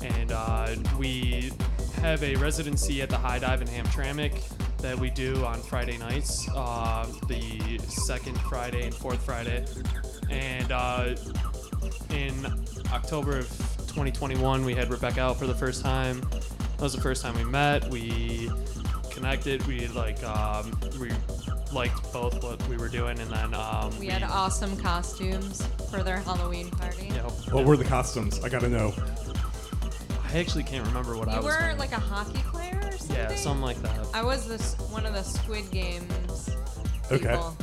And 0.02 0.32
uh, 0.32 0.76
we 0.98 1.52
have 2.02 2.24
a 2.24 2.36
residency 2.38 3.04
at 3.04 3.10
the 3.10 3.18
High 3.18 3.38
Dive 3.38 3.62
in 3.62 3.68
Hamtramck 3.68 4.51
that 4.82 4.98
we 5.00 5.10
do 5.10 5.46
on 5.46 5.60
Friday 5.62 5.98
nights, 5.98 6.48
uh, 6.56 7.06
the 7.28 7.78
second 7.88 8.40
Friday 8.42 8.86
and 8.86 8.94
fourth 8.94 9.24
Friday. 9.24 9.66
And 10.30 10.72
uh, 10.72 11.16
in 12.10 12.46
October 12.92 13.38
of 13.40 13.48
2021, 13.50 14.66
we 14.66 14.74
had 14.74 14.90
Rebecca 14.90 15.22
out 15.22 15.38
for 15.38 15.48
the 15.48 15.56
first 15.56 15.84
time. 15.84 16.22
That 16.22 16.82
was 16.82 16.94
the 16.94 17.02
first 17.02 17.22
time 17.22 17.36
we 17.36 17.44
met. 17.44 17.88
We 17.90 18.50
connected. 19.12 19.66
We 19.68 19.88
like 19.90 20.24
um, 20.24 20.72
we 21.00 21.12
liked 21.72 22.12
both 22.12 22.42
what 22.44 22.66
we 22.68 22.78
were 22.78 22.90
doing, 22.90 23.20
and 23.20 23.30
then 23.30 23.54
um, 23.54 23.98
We 24.00 24.08
had 24.08 24.24
awesome 24.24 24.76
costumes 24.78 25.66
for 25.92 26.02
their 26.04 26.18
Halloween 26.18 26.72
party. 26.72 27.08
you 27.08 27.14
know, 27.14 27.30
what 27.52 27.66
were 27.66 27.78
the 27.78 27.84
costumes? 27.86 28.44
I 28.44 28.50
gotta 28.50 28.70
know. 28.70 28.94
I 30.34 30.38
actually 30.38 30.64
can't 30.64 30.88
remember 30.88 31.18
what 31.18 31.28
I 31.28 31.36
was. 31.38 31.44
You 31.44 31.48
was. 31.48 31.56
were 31.56 31.62
wearing. 31.62 31.78
like 31.78 31.92
a 31.92 32.00
hockey 32.00 32.40
player 32.50 32.61
or 32.61 32.61
something? 33.02 33.16
yeah, 33.30 33.36
something 33.36 33.64
like 33.64 33.82
that. 33.82 34.08
I 34.14 34.24
was 34.24 34.48
this 34.48 34.76
one 34.92 35.06
of 35.06 35.14
the 35.14 35.24
Squid 35.24 35.70
Games 35.72 36.50
Okay. 37.12 37.28
people. 37.30 37.56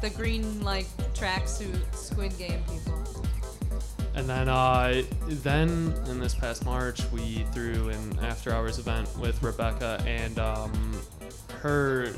The 0.00 0.10
green 0.10 0.62
like 0.62 0.86
tracksuit 1.14 1.94
Squid 1.94 2.36
Game 2.38 2.62
people. 2.70 2.94
And 4.14 4.28
then, 4.28 4.48
uh, 4.48 5.02
then 5.28 5.94
in 6.08 6.18
this 6.18 6.34
past 6.34 6.64
March, 6.64 7.00
we 7.12 7.44
threw 7.52 7.90
an 7.90 8.18
after 8.20 8.52
hours 8.52 8.78
event 8.78 9.08
with 9.18 9.40
Rebecca 9.42 10.02
and 10.06 10.38
um, 10.38 11.00
her. 11.60 12.12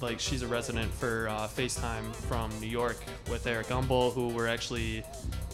Like 0.00 0.20
she's 0.20 0.42
a 0.42 0.46
resident 0.46 0.92
for 0.94 1.28
uh, 1.28 1.48
FaceTime 1.48 2.14
from 2.14 2.50
New 2.60 2.68
York 2.68 2.98
with 3.28 3.48
Eric 3.48 3.66
Gumbel, 3.66 4.12
who 4.12 4.28
we're 4.28 4.46
actually 4.46 5.02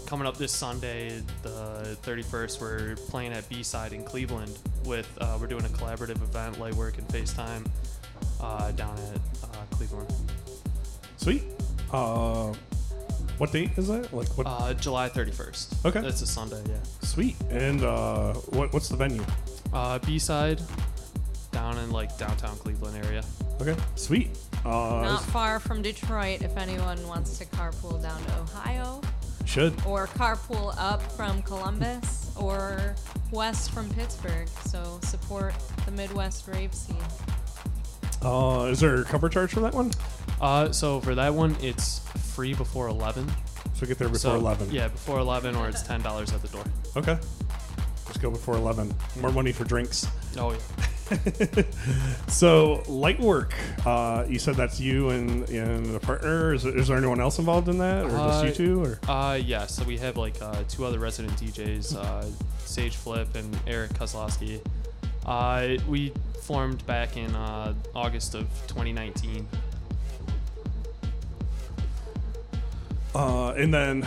coming 0.06 0.26
up 0.26 0.36
this 0.36 0.52
Sunday, 0.52 1.22
the 1.42 1.96
31st. 2.02 2.60
We're 2.60 2.96
playing 3.08 3.32
at 3.32 3.48
B 3.48 3.62
Side 3.62 3.92
in 3.92 4.04
Cleveland 4.04 4.56
with. 4.84 5.08
Uh, 5.20 5.36
we're 5.40 5.46
doing 5.46 5.64
a 5.64 5.68
collaborative 5.68 6.22
event, 6.22 6.56
Lightwork 6.56 6.98
and 6.98 7.06
FaceTime, 7.08 7.66
uh, 8.40 8.70
down 8.72 8.96
at 8.98 9.48
uh, 9.48 9.56
Cleveland. 9.70 10.12
Sweet. 11.16 11.42
Uh, 11.92 12.52
what 13.38 13.52
date 13.52 13.70
is 13.76 13.88
that? 13.88 14.12
Like 14.12 14.28
what? 14.38 14.46
Uh, 14.46 14.74
July 14.74 15.08
31st. 15.08 15.86
Okay. 15.86 16.00
That's 16.00 16.22
a 16.22 16.26
Sunday, 16.26 16.62
yeah. 16.68 16.76
Sweet. 17.02 17.36
And 17.50 17.82
uh, 17.82 18.34
what 18.34 18.72
what's 18.72 18.88
the 18.88 18.96
venue? 18.96 19.24
Uh, 19.72 19.98
B 20.00 20.18
side, 20.18 20.60
down 21.50 21.78
in 21.78 21.90
like 21.90 22.16
downtown 22.18 22.56
Cleveland 22.58 23.04
area. 23.04 23.24
Okay. 23.60 23.76
Sweet. 23.94 24.30
Uh, 24.64 25.02
Not 25.04 25.22
far 25.24 25.60
from 25.60 25.82
Detroit 25.82 26.42
if 26.42 26.56
anyone 26.56 27.06
wants 27.06 27.38
to 27.38 27.44
carpool 27.46 28.00
down 28.02 28.22
to 28.24 28.38
Ohio. 28.38 29.00
Should. 29.44 29.74
Or 29.86 30.06
carpool 30.06 30.74
up 30.78 31.02
from 31.12 31.42
Columbus 31.42 32.32
or 32.36 32.94
west 33.30 33.70
from 33.70 33.88
Pittsburgh. 33.90 34.48
So 34.66 34.98
support 35.02 35.54
the 35.86 35.92
Midwest 35.92 36.48
rave 36.48 36.74
scene. 36.74 36.96
Uh, 38.22 38.68
is 38.70 38.80
there 38.80 39.02
a 39.02 39.04
cover 39.04 39.28
charge 39.28 39.50
for 39.52 39.60
that 39.60 39.74
one? 39.74 39.90
Uh, 40.40 40.72
so 40.72 41.00
for 41.00 41.14
that 41.14 41.32
one, 41.34 41.56
it's 41.60 41.98
free 42.34 42.54
before 42.54 42.88
11. 42.88 43.30
So 43.74 43.86
get 43.86 43.98
there 43.98 44.08
before 44.08 44.18
So, 44.18 44.34
11. 44.36 44.70
Yeah, 44.70 44.88
before 44.88 45.18
11, 45.18 45.56
or 45.56 45.68
it's 45.68 45.82
ten 45.82 46.00
dollars 46.00 46.32
at 46.32 46.40
the 46.42 46.48
door. 46.48 46.64
Okay. 46.96 47.18
Go 48.20 48.30
before 48.30 48.54
11. 48.56 48.94
More 49.20 49.32
money 49.32 49.52
for 49.52 49.64
drinks. 49.64 50.06
Oh 50.38 50.52
yeah. 50.52 50.58
So 52.28 52.82
light 52.88 53.20
work. 53.20 53.54
Uh, 53.84 54.24
you 54.28 54.38
said 54.38 54.54
that's 54.56 54.80
you 54.80 55.10
and, 55.10 55.48
and 55.50 55.94
a 55.94 56.00
partner. 56.00 56.54
Is, 56.54 56.64
is 56.64 56.88
there 56.88 56.96
anyone 56.96 57.20
else 57.20 57.38
involved 57.38 57.68
in 57.68 57.78
that, 57.78 58.06
or 58.06 58.10
just 58.10 58.44
you 58.44 58.50
Uh, 58.50 58.52
two? 58.54 58.84
Or 58.84 58.98
Uh, 59.10 59.34
yeah. 59.34 59.66
So 59.66 59.84
we 59.84 59.98
have 59.98 60.16
like 60.16 60.40
uh, 60.42 60.64
two 60.68 60.84
other 60.84 60.98
resident 60.98 61.36
DJs, 61.38 61.94
uh, 61.96 62.24
Sage 62.64 62.96
Flip 62.96 63.34
and 63.36 63.56
Eric 63.66 63.92
Kozlowski. 63.92 64.60
Uh, 65.26 65.76
we 65.88 66.12
formed 66.42 66.84
back 66.86 67.16
in 67.16 67.34
uh, 67.36 67.74
August 67.94 68.34
of 68.34 68.46
2019. 68.66 69.46
uh, 73.14 73.50
and 73.52 73.72
then, 73.72 74.06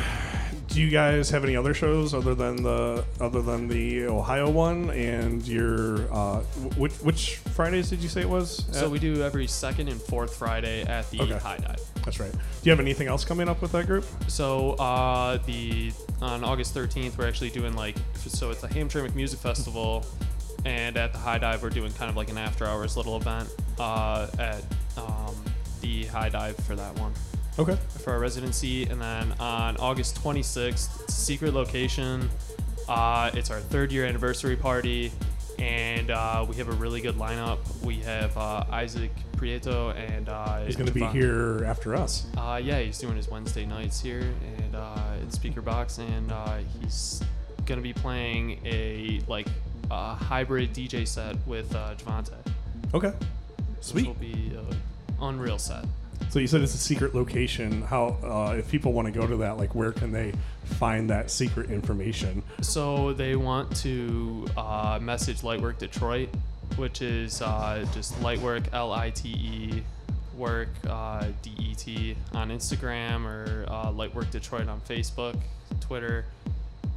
do 0.67 0.81
you 0.81 0.89
guys 0.89 1.29
have 1.29 1.43
any 1.43 1.55
other 1.55 1.73
shows 1.73 2.13
other 2.13 2.35
than 2.35 2.61
the 2.61 3.03
other 3.19 3.41
than 3.41 3.67
the 3.67 4.05
Ohio 4.05 4.49
one? 4.49 4.89
And 4.91 5.45
your 5.47 6.11
uh, 6.13 6.39
which 6.77 6.93
which 6.95 7.35
Fridays 7.37 7.89
did 7.89 7.99
you 7.99 8.09
say 8.09 8.21
it 8.21 8.29
was? 8.29 8.65
So 8.71 8.85
at? 8.85 8.91
we 8.91 8.99
do 8.99 9.23
every 9.23 9.47
second 9.47 9.87
and 9.89 10.01
fourth 10.01 10.35
Friday 10.35 10.83
at 10.83 11.09
the 11.11 11.21
Okay. 11.21 11.37
High 11.37 11.57
Dive. 11.57 11.81
That's 12.03 12.19
right. 12.19 12.31
Do 12.31 12.37
you 12.63 12.71
have 12.71 12.79
anything 12.79 13.07
else 13.07 13.25
coming 13.25 13.49
up 13.49 13.61
with 13.61 13.71
that 13.71 13.87
group? 13.87 14.05
So 14.27 14.71
uh, 14.73 15.37
the 15.45 15.91
on 16.21 16.43
August 16.43 16.75
13th, 16.75 17.17
we're 17.17 17.27
actually 17.27 17.49
doing 17.49 17.73
like 17.75 17.95
so 18.15 18.51
it's 18.51 18.61
the 18.61 18.67
Hamtramck 18.67 19.15
Music 19.15 19.39
Festival, 19.39 20.05
and 20.65 20.97
at 20.97 21.13
the 21.13 21.19
High 21.19 21.37
Dive, 21.37 21.63
we're 21.63 21.69
doing 21.69 21.91
kind 21.93 22.09
of 22.09 22.17
like 22.17 22.29
an 22.29 22.37
after 22.37 22.65
hours 22.65 22.97
little 22.97 23.17
event 23.17 23.49
uh, 23.79 24.27
at 24.37 24.63
um, 24.97 25.35
the 25.81 26.05
High 26.05 26.29
Dive 26.29 26.57
for 26.57 26.75
that 26.75 26.97
one 26.99 27.13
Okay. 27.59 27.75
for 28.03 28.13
our 28.13 28.19
residency, 28.19 28.83
and 28.83 29.01
then 29.01 29.33
on 29.39 29.77
August 29.77 30.21
26th, 30.23 31.09
secret 31.09 31.53
location. 31.53 32.29
Uh, 32.87 33.31
it's 33.33 33.49
our 33.51 33.59
third 33.59 33.91
year 33.91 34.05
anniversary 34.05 34.55
party, 34.55 35.11
and 35.59 36.11
uh, 36.11 36.45
we 36.47 36.55
have 36.55 36.69
a 36.69 36.73
really 36.73 37.01
good 37.01 37.15
lineup. 37.15 37.57
We 37.83 37.95
have 38.01 38.37
uh, 38.37 38.63
Isaac 38.69 39.11
Prieto 39.35 39.95
and 39.95 40.29
uh, 40.29 40.63
He's 40.65 40.75
going 40.75 40.87
to 40.87 40.93
be 40.93 41.01
Javon- 41.01 41.11
here 41.11 41.63
after 41.65 41.95
us. 41.95 42.27
uh, 42.37 42.61
yeah, 42.63 42.79
he's 42.79 42.97
doing 42.99 43.15
his 43.17 43.27
Wednesday 43.29 43.65
nights 43.65 43.99
here 43.99 44.21
and 44.59 44.75
uh, 44.75 44.95
in 45.21 45.29
Speaker 45.31 45.61
Box, 45.61 45.97
and 45.97 46.31
uh, 46.31 46.57
he's 46.79 47.21
gonna 47.65 47.81
be 47.81 47.91
playing 47.93 48.59
a 48.65 49.19
like 49.27 49.47
a 49.91 50.13
hybrid 50.15 50.73
DJ 50.73 51.05
set 51.07 51.35
with 51.47 51.75
uh, 51.75 51.95
Javante. 51.95 52.33
Okay. 52.93 53.09
Which 53.09 53.17
Sweet. 53.81 54.07
will 54.07 54.13
be 54.13 54.51
an 54.55 54.77
unreal 55.21 55.57
set. 55.59 55.83
So 56.29 56.39
you 56.39 56.47
said 56.47 56.61
it's 56.61 56.75
a 56.75 56.77
secret 56.77 57.15
location. 57.15 57.81
How, 57.81 58.17
uh, 58.23 58.55
if 58.57 58.69
people 58.69 58.93
want 58.93 59.07
to 59.07 59.17
go 59.17 59.25
to 59.25 59.37
that, 59.37 59.57
like, 59.57 59.73
where 59.73 59.91
can 59.91 60.11
they 60.11 60.33
find 60.65 61.09
that 61.09 61.31
secret 61.31 61.71
information? 61.71 62.43
So 62.61 63.13
they 63.13 63.35
want 63.35 63.75
to 63.77 64.47
uh, 64.57 64.99
message 65.01 65.41
Lightwork 65.41 65.77
Detroit, 65.77 66.29
which 66.75 67.01
is 67.01 67.41
uh, 67.41 67.85
just 67.93 68.13
Lightwork 68.21 68.65
L 68.73 68.91
I 68.91 69.09
T 69.11 69.29
E 69.29 69.83
work 70.35 70.69
uh, 70.87 71.25
D 71.41 71.51
E 71.57 71.75
T 71.75 72.15
on 72.33 72.49
Instagram 72.49 73.25
or 73.25 73.65
uh, 73.69 73.87
Lightwork 73.87 74.29
Detroit 74.29 74.67
on 74.67 74.81
Facebook, 74.81 75.39
Twitter. 75.79 76.25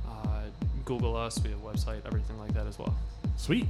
Uh, 0.06 0.42
Google 0.84 1.16
us. 1.16 1.40
We 1.42 1.51
have 1.51 1.62
a 1.62 1.62
website, 1.62 2.05
everything 2.05 2.38
like 2.38 2.52
that 2.55 2.66
as 2.66 2.78
well. 2.78 2.94
Sweet. 3.36 3.66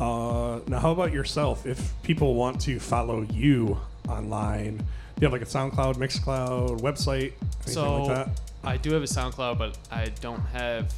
Uh, 0.00 0.60
now, 0.66 0.78
how 0.78 0.92
about 0.92 1.12
yourself? 1.12 1.66
If 1.66 1.92
people 2.02 2.34
want 2.34 2.60
to 2.62 2.80
follow 2.80 3.22
you 3.32 3.78
online, 4.08 4.76
do 4.78 4.84
you 5.20 5.24
have 5.26 5.32
like 5.32 5.42
a 5.42 5.44
SoundCloud, 5.44 5.96
Mixcloud, 5.96 6.80
website, 6.80 7.32
anything 7.42 7.74
so 7.74 8.04
like 8.04 8.16
that? 8.26 8.40
I 8.64 8.76
do 8.76 8.92
have 8.92 9.02
a 9.02 9.06
SoundCloud, 9.06 9.58
but 9.58 9.78
I 9.90 10.06
don't 10.20 10.40
have 10.52 10.92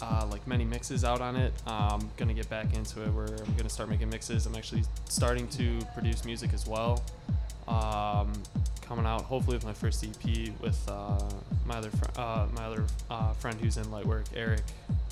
uh, 0.00 0.26
like 0.30 0.46
many 0.46 0.64
mixes 0.64 1.04
out 1.04 1.20
on 1.20 1.36
it. 1.36 1.52
I'm 1.66 2.10
gonna 2.16 2.34
get 2.34 2.48
back 2.50 2.74
into 2.74 3.02
it 3.02 3.12
where 3.12 3.26
I'm 3.26 3.54
gonna 3.56 3.68
start 3.68 3.88
making 3.88 4.10
mixes. 4.10 4.46
I'm 4.46 4.54
actually 4.56 4.82
starting 5.08 5.46
to 5.48 5.78
produce 5.94 6.24
music 6.24 6.52
as 6.52 6.66
well. 6.66 7.02
Um, 7.68 8.32
coming 8.82 9.06
out 9.06 9.22
hopefully 9.22 9.56
with 9.56 9.64
my 9.64 9.72
first 9.72 10.04
EP 10.04 10.50
with 10.60 10.78
uh, 10.88 11.18
my 11.64 11.76
other 11.78 11.88
fr- 11.90 12.20
uh, 12.20 12.46
my 12.54 12.64
other 12.66 12.84
uh, 13.10 13.32
friend 13.34 13.58
who's 13.60 13.76
in 13.78 13.84
Lightwork, 13.86 14.26
Eric, 14.34 14.60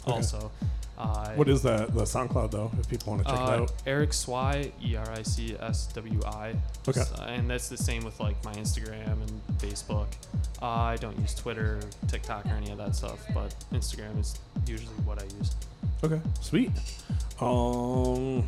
Okay. 0.06 0.12
also. 0.12 0.50
Uh, 0.98 1.30
What 1.32 1.48
is 1.48 1.62
that? 1.62 1.94
The 1.94 2.02
SoundCloud 2.02 2.50
though, 2.50 2.70
if 2.78 2.88
people 2.88 3.12
want 3.12 3.24
to 3.26 3.30
check 3.32 3.40
uh, 3.40 3.44
it 3.44 3.60
out. 3.60 3.72
Eric 3.86 4.12
Swy, 4.12 4.72
E 4.84 4.96
R 4.96 5.10
I 5.10 5.22
C 5.22 5.56
S 5.58 5.86
W 5.94 6.20
I. 6.26 6.54
Okay. 6.88 7.00
Uh, 7.00 7.22
and 7.24 7.48
that's 7.50 7.68
the 7.68 7.76
same 7.76 8.04
with 8.04 8.20
like 8.20 8.42
my 8.44 8.52
Instagram 8.54 9.06
and 9.22 9.58
Facebook. 9.58 10.06
Uh, 10.60 10.66
I 10.66 10.96
don't 10.96 11.18
use 11.18 11.34
Twitter, 11.34 11.80
TikTok, 12.08 12.46
or 12.46 12.50
any 12.50 12.70
of 12.70 12.78
that 12.78 12.94
stuff, 12.94 13.18
but 13.34 13.54
Instagram 13.72 14.18
is 14.20 14.38
usually 14.66 14.94
what 15.04 15.20
I 15.20 15.24
use. 15.38 15.54
Okay, 16.04 16.20
sweet. 16.40 16.70
Um, 17.40 18.46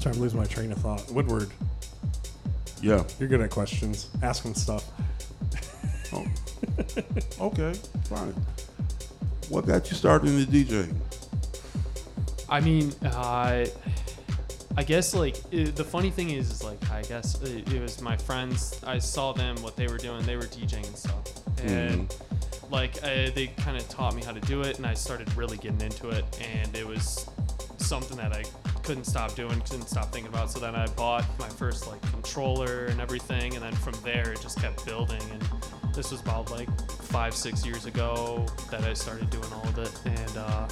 sorry, 0.00 0.14
I'm 0.14 0.20
losing 0.20 0.38
my 0.38 0.46
train 0.46 0.72
of 0.72 0.78
thought. 0.78 1.10
Woodward, 1.12 1.50
Yeah. 2.82 3.04
you're 3.18 3.28
good 3.28 3.40
at 3.40 3.50
questions. 3.50 4.08
Ask 4.22 4.44
him 4.44 4.54
stuff. 4.54 4.84
Oh. 6.12 6.26
okay, 7.46 7.72
fine. 8.04 8.34
What 9.48 9.66
got 9.66 9.90
you 9.90 9.96
started 9.96 10.28
in 10.28 10.38
the 10.38 10.64
DJing? 10.64 10.94
I 12.48 12.60
mean, 12.60 12.92
uh, 13.04 13.66
I 14.76 14.82
guess 14.82 15.14
like 15.14 15.36
i 15.52 15.64
the 15.64 15.84
funny 15.84 16.10
thing 16.10 16.30
is, 16.30 16.50
is 16.50 16.64
like 16.64 16.90
I 16.90 17.02
guess 17.02 17.40
it, 17.42 17.72
it 17.72 17.80
was 17.80 18.00
my 18.00 18.16
friends. 18.16 18.80
I 18.86 18.98
saw 18.98 19.32
them 19.32 19.56
what 19.62 19.76
they 19.76 19.86
were 19.86 19.98
doing. 19.98 20.24
They 20.24 20.36
were 20.36 20.42
DJing 20.42 20.86
and 20.86 20.96
stuff, 20.96 21.24
and 21.62 22.14
like 22.70 22.96
uh, 23.02 23.30
they 23.34 23.52
kind 23.58 23.76
of 23.76 23.88
taught 23.88 24.14
me 24.14 24.22
how 24.22 24.32
to 24.32 24.40
do 24.40 24.62
it, 24.62 24.78
and 24.78 24.86
I 24.86 24.94
started 24.94 25.34
really 25.36 25.58
getting 25.58 25.80
into 25.80 26.08
it, 26.08 26.24
and 26.40 26.74
it 26.76 26.86
was 26.86 27.28
something 27.76 28.16
that 28.16 28.32
I 28.32 28.44
couldn't 28.82 29.04
stop 29.04 29.34
doing, 29.34 29.60
couldn't 29.60 29.88
stop 29.88 30.12
thinking 30.12 30.32
about. 30.32 30.50
So 30.50 30.58
then 30.58 30.74
I 30.74 30.86
bought 30.88 31.24
my 31.38 31.48
first 31.48 31.86
like 31.86 32.02
controller 32.10 32.86
and 32.86 33.00
everything, 33.00 33.54
and 33.54 33.62
then 33.62 33.74
from 33.76 33.94
there 34.02 34.32
it 34.32 34.40
just 34.40 34.60
kept 34.60 34.84
building. 34.84 35.22
And 35.30 35.42
this 35.94 36.10
was 36.10 36.20
about 36.20 36.50
like 36.50 36.68
five, 37.04 37.34
six 37.34 37.64
years 37.64 37.86
ago 37.86 38.46
that 38.70 38.84
I 38.84 38.94
started 38.94 39.30
doing 39.30 39.52
all 39.52 39.68
of 39.68 39.78
it, 39.78 39.92
and 40.04 40.36
uh, 40.36 40.68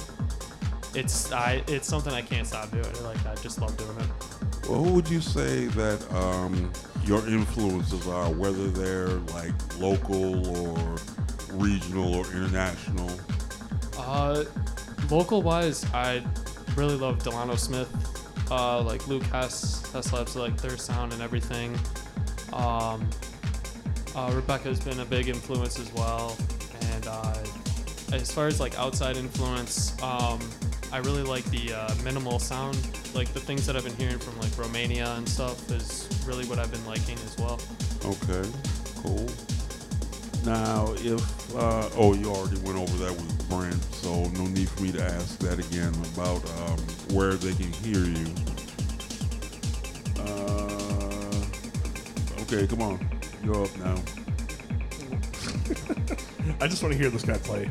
it's 0.95 1.31
I 1.31 1.63
it's 1.67 1.87
something 1.87 2.13
I 2.13 2.21
can't 2.21 2.47
stop 2.47 2.71
doing. 2.71 3.03
Like 3.03 3.25
I 3.25 3.35
just 3.35 3.59
love 3.59 3.75
doing 3.77 3.97
it. 3.99 4.69
Well, 4.69 4.83
who 4.83 4.93
would 4.93 5.09
you 5.09 5.21
say 5.21 5.65
that 5.65 6.13
um, 6.13 6.71
your 7.03 7.27
influences 7.27 8.07
are, 8.07 8.29
whether 8.29 8.69
they're 8.69 9.19
like 9.33 9.53
local 9.79 10.47
or 10.57 10.95
regional 11.51 12.15
or 12.15 12.25
international? 12.27 13.11
Uh, 13.97 14.45
local 15.09 15.41
wise, 15.41 15.85
I 15.93 16.23
really 16.75 16.95
love 16.95 17.21
Delano 17.23 17.55
Smith, 17.55 17.89
uh, 18.49 18.81
like 18.81 19.07
Luke 19.07 19.23
Hess, 19.23 19.91
Hess 19.91 20.13
Labs, 20.13 20.35
like 20.35 20.57
their 20.57 20.77
sound 20.77 21.13
and 21.13 21.21
everything. 21.21 21.77
Um, 22.53 23.09
uh, 24.15 24.31
Rebecca's 24.35 24.79
been 24.79 24.99
a 24.99 25.05
big 25.05 25.27
influence 25.27 25.79
as 25.79 25.91
well, 25.93 26.37
and 26.93 27.07
uh, 27.07 27.43
as 28.11 28.31
far 28.31 28.47
as 28.47 28.59
like 28.59 28.77
outside 28.77 29.17
influence, 29.17 29.99
um, 30.01 30.39
I 30.91 30.97
really 30.97 31.23
like 31.23 31.43
the 31.45 31.73
uh, 31.73 31.95
minimal 32.03 32.37
sound, 32.37 32.77
like 33.15 33.33
the 33.33 33.39
things 33.39 33.65
that 33.65 33.75
I've 33.75 33.83
been 33.83 33.95
hearing 33.95 34.19
from 34.19 34.39
like 34.39 34.55
Romania 34.57 35.13
and 35.17 35.27
stuff 35.27 35.71
is 35.71 36.07
really 36.25 36.45
what 36.45 36.59
I've 36.59 36.71
been 36.71 36.85
liking 36.85 37.15
as 37.25 37.35
well. 37.37 37.59
Okay, 38.05 38.47
cool. 38.97 39.27
Now, 40.45 40.93
if 40.97 41.55
uh, 41.55 41.89
oh, 41.95 42.13
you 42.13 42.29
already 42.29 42.59
went 42.61 42.77
over 42.77 42.97
that 43.05 43.11
with 43.11 43.49
Brent, 43.49 43.81
so 43.93 44.25
no 44.31 44.45
need 44.47 44.69
for 44.69 44.83
me 44.83 44.91
to 44.91 45.01
ask 45.01 45.39
that 45.39 45.57
again 45.57 45.93
about 46.13 46.43
um, 46.61 46.77
where 47.15 47.33
they 47.35 47.53
can 47.53 47.71
hear 47.71 47.99
you. 47.99 48.27
Uh, 50.19 51.45
okay, 52.41 52.67
come 52.67 52.81
on, 52.81 52.99
you're 53.43 53.63
up 53.63 53.77
now. 53.79 53.95
I 56.61 56.67
just 56.67 56.81
want 56.83 56.93
to 56.93 56.97
hear 56.99 57.09
this 57.09 57.23
guy 57.23 57.37
play. 57.37 57.69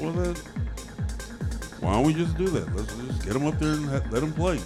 Well, 0.00 0.12
then, 0.12 0.34
why 1.80 1.92
don't 1.92 2.04
we 2.06 2.14
just 2.14 2.36
do 2.36 2.46
that? 2.48 2.74
Let's 2.74 2.94
just 2.94 3.24
get 3.24 3.34
him 3.36 3.46
up 3.46 3.58
there 3.58 3.72
and 3.72 3.88
ha- 3.88 4.00
let 4.10 4.22
him 4.22 4.32
play. 4.32 4.58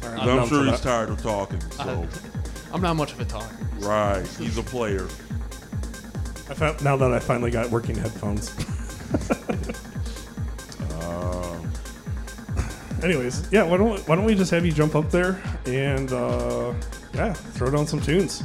'Cause 0.00 0.18
I'm 0.28 0.40
I'm, 0.40 0.48
sure 0.48 0.64
he's 0.64 0.80
tired 0.80 1.10
of 1.10 1.22
talking. 1.22 1.60
So, 1.72 2.06
I'm 2.72 2.80
not 2.82 2.96
much 2.96 3.12
of 3.12 3.20
a 3.20 3.24
talker. 3.24 3.56
right, 3.78 4.26
he's 4.38 4.58
a 4.58 4.62
player. 4.62 5.04
I 6.50 6.54
found 6.54 6.82
now 6.84 6.96
that 6.96 7.12
I 7.12 7.18
finally 7.18 7.50
got 7.50 7.70
working 7.70 7.96
headphones. 7.96 8.50
Uh, 10.90 11.56
Anyways, 13.02 13.50
yeah, 13.52 13.62
why 13.64 13.76
don't 13.76 13.98
why 14.08 14.16
don't 14.16 14.24
we 14.24 14.34
just 14.34 14.50
have 14.50 14.64
you 14.66 14.72
jump 14.72 14.94
up 14.94 15.10
there 15.10 15.40
and 15.66 16.12
uh, 16.12 16.72
yeah, 17.14 17.32
throw 17.32 17.70
down 17.70 17.86
some 17.86 18.00
tunes. 18.00 18.42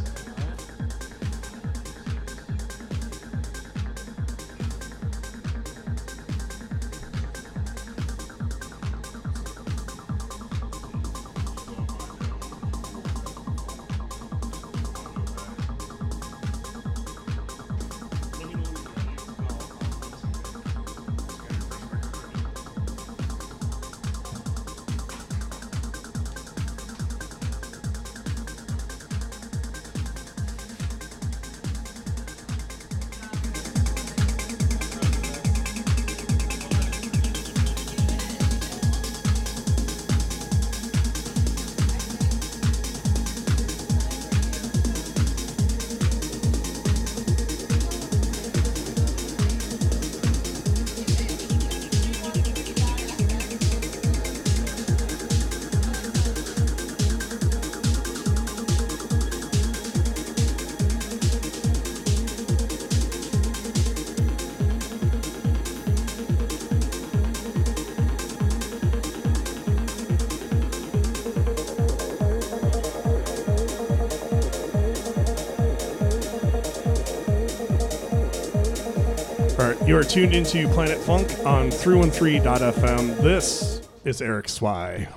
Tuned 80.18 80.34
into 80.34 80.68
Planet 80.70 80.98
Funk 80.98 81.30
on 81.46 81.70
313.fm. 81.70 83.22
This 83.22 83.88
is 84.04 84.20
Eric 84.20 84.50
Swy. 84.50 85.08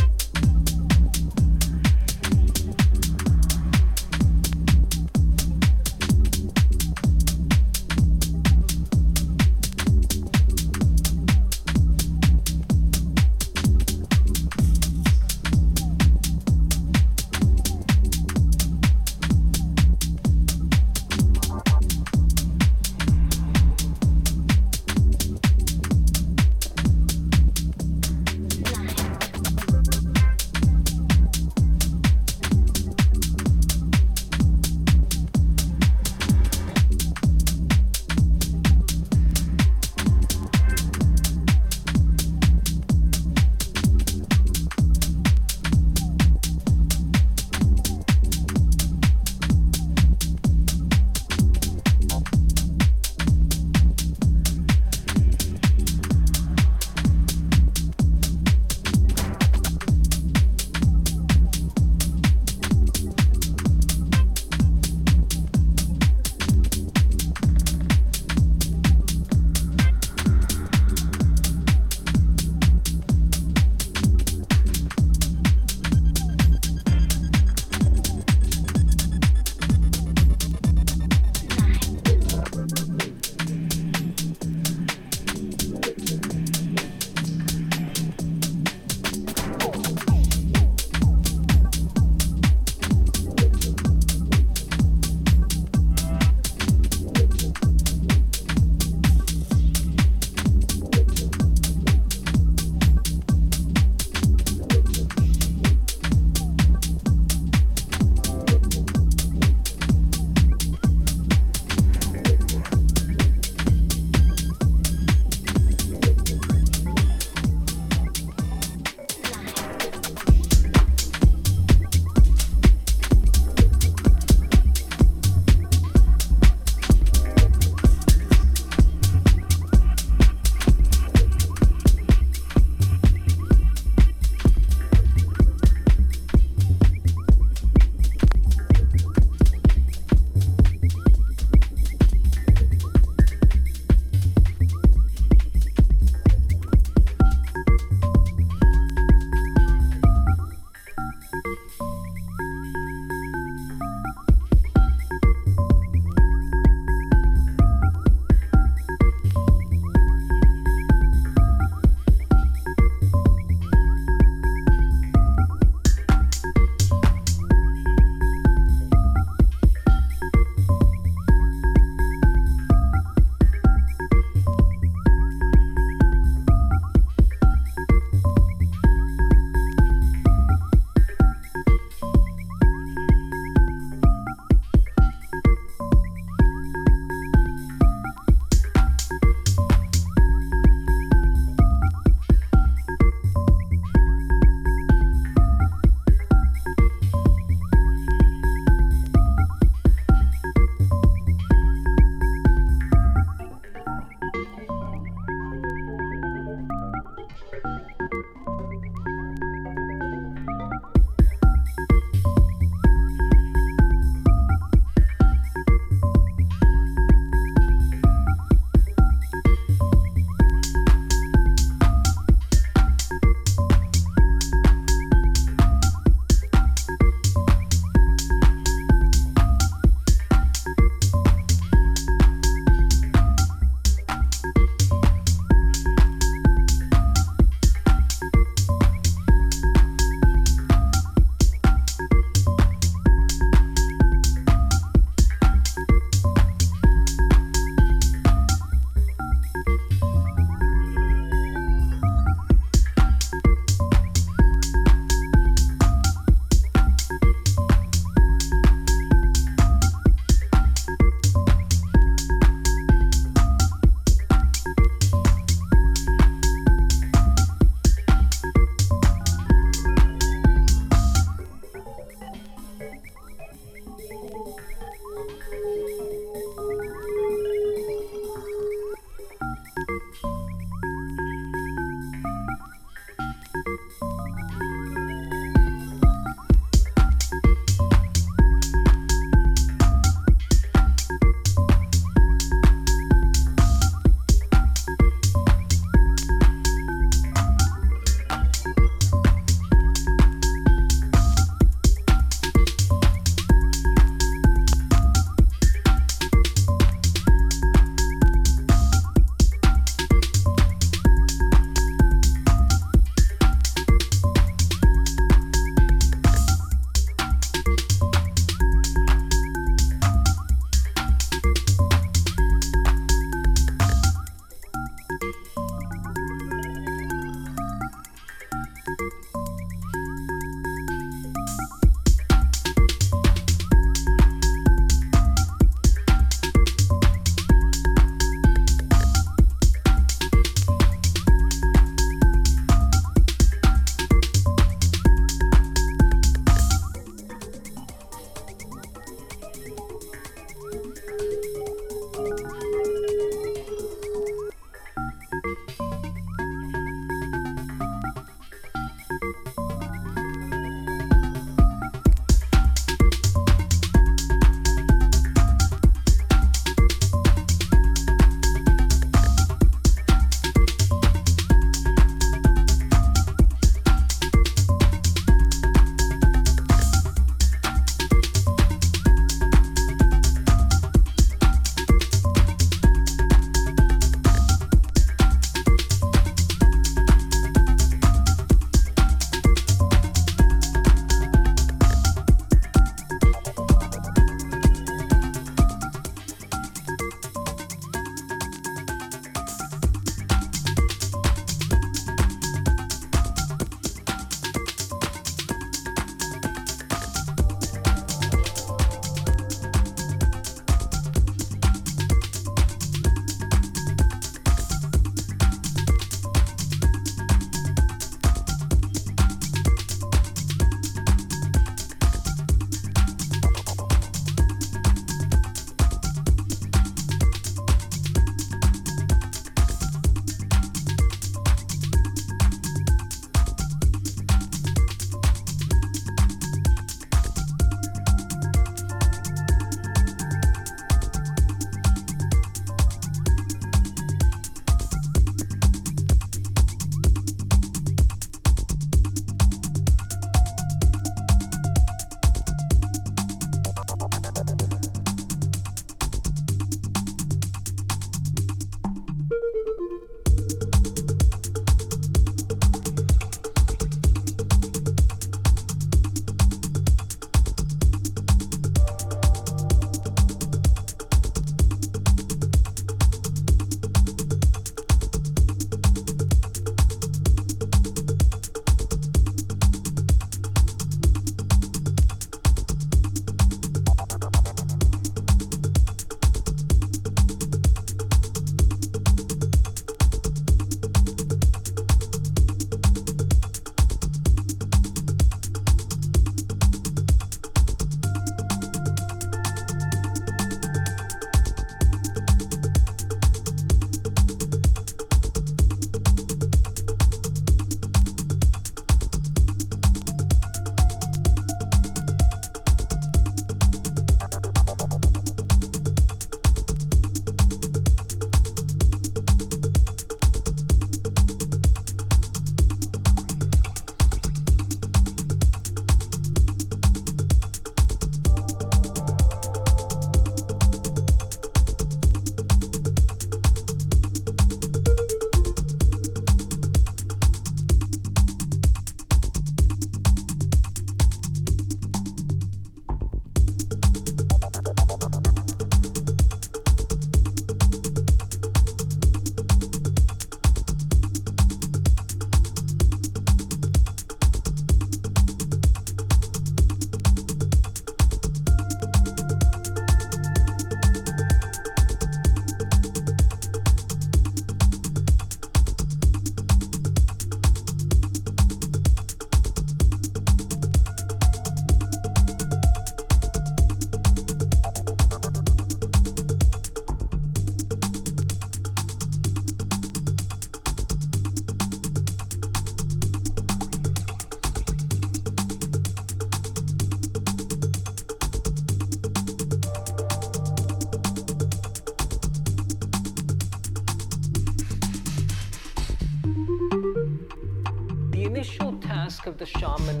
Of 599.26 599.38
the 599.38 599.46
shaman 599.46 600.00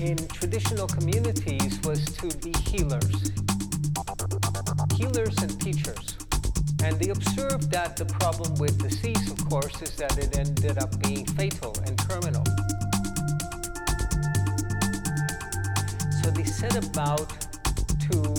in 0.00 0.16
traditional 0.28 0.86
communities 0.86 1.78
was 1.84 2.04
to 2.04 2.28
be 2.38 2.52
healers, 2.60 3.32
healers 4.94 5.36
and 5.42 5.60
teachers. 5.60 6.16
And 6.82 6.98
they 6.98 7.10
observed 7.10 7.70
that 7.72 7.96
the 7.96 8.06
problem 8.06 8.54
with 8.54 8.78
disease, 8.78 9.30
of 9.30 9.48
course, 9.48 9.82
is 9.82 9.94
that 9.96 10.16
it 10.16 10.38
ended 10.38 10.78
up 10.78 10.98
being 11.02 11.26
fatal 11.26 11.74
and 11.86 11.98
terminal. 11.98 12.44
So 16.22 16.30
they 16.30 16.44
set 16.44 16.76
about 16.76 17.28
to 18.10 18.34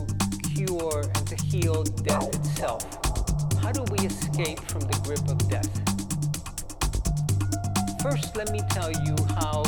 cure 0.55 1.03
and 1.15 1.27
to 1.27 1.35
heal 1.35 1.83
death 1.83 2.33
itself. 2.35 2.83
How 3.61 3.71
do 3.71 3.83
we 3.91 4.07
escape 4.07 4.59
from 4.61 4.81
the 4.81 4.99
grip 5.03 5.27
of 5.29 5.37
death? 5.49 5.69
First, 8.01 8.35
let 8.37 8.51
me 8.51 8.61
tell 8.69 8.91
you 8.91 9.15
how 9.35 9.63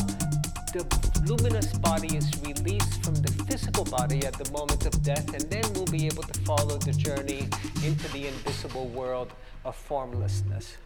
the 0.74 1.24
luminous 1.26 1.74
body 1.80 2.16
is 2.16 2.32
released 2.44 3.04
from 3.04 3.16
the 3.16 3.32
physical 3.46 3.84
body 3.84 4.26
at 4.26 4.34
the 4.34 4.50
moment 4.52 4.86
of 4.86 5.04
death, 5.04 5.34
and 5.34 5.44
then 5.50 5.64
we'll 5.74 5.86
be 5.86 6.06
able 6.06 6.24
to 6.24 6.40
follow 6.42 6.78
the 6.78 6.94
journey 6.94 7.48
into 7.84 8.08
the 8.14 8.28
invisible 8.28 8.88
world 8.88 9.32
of 9.66 9.76
formlessness. 9.76 10.78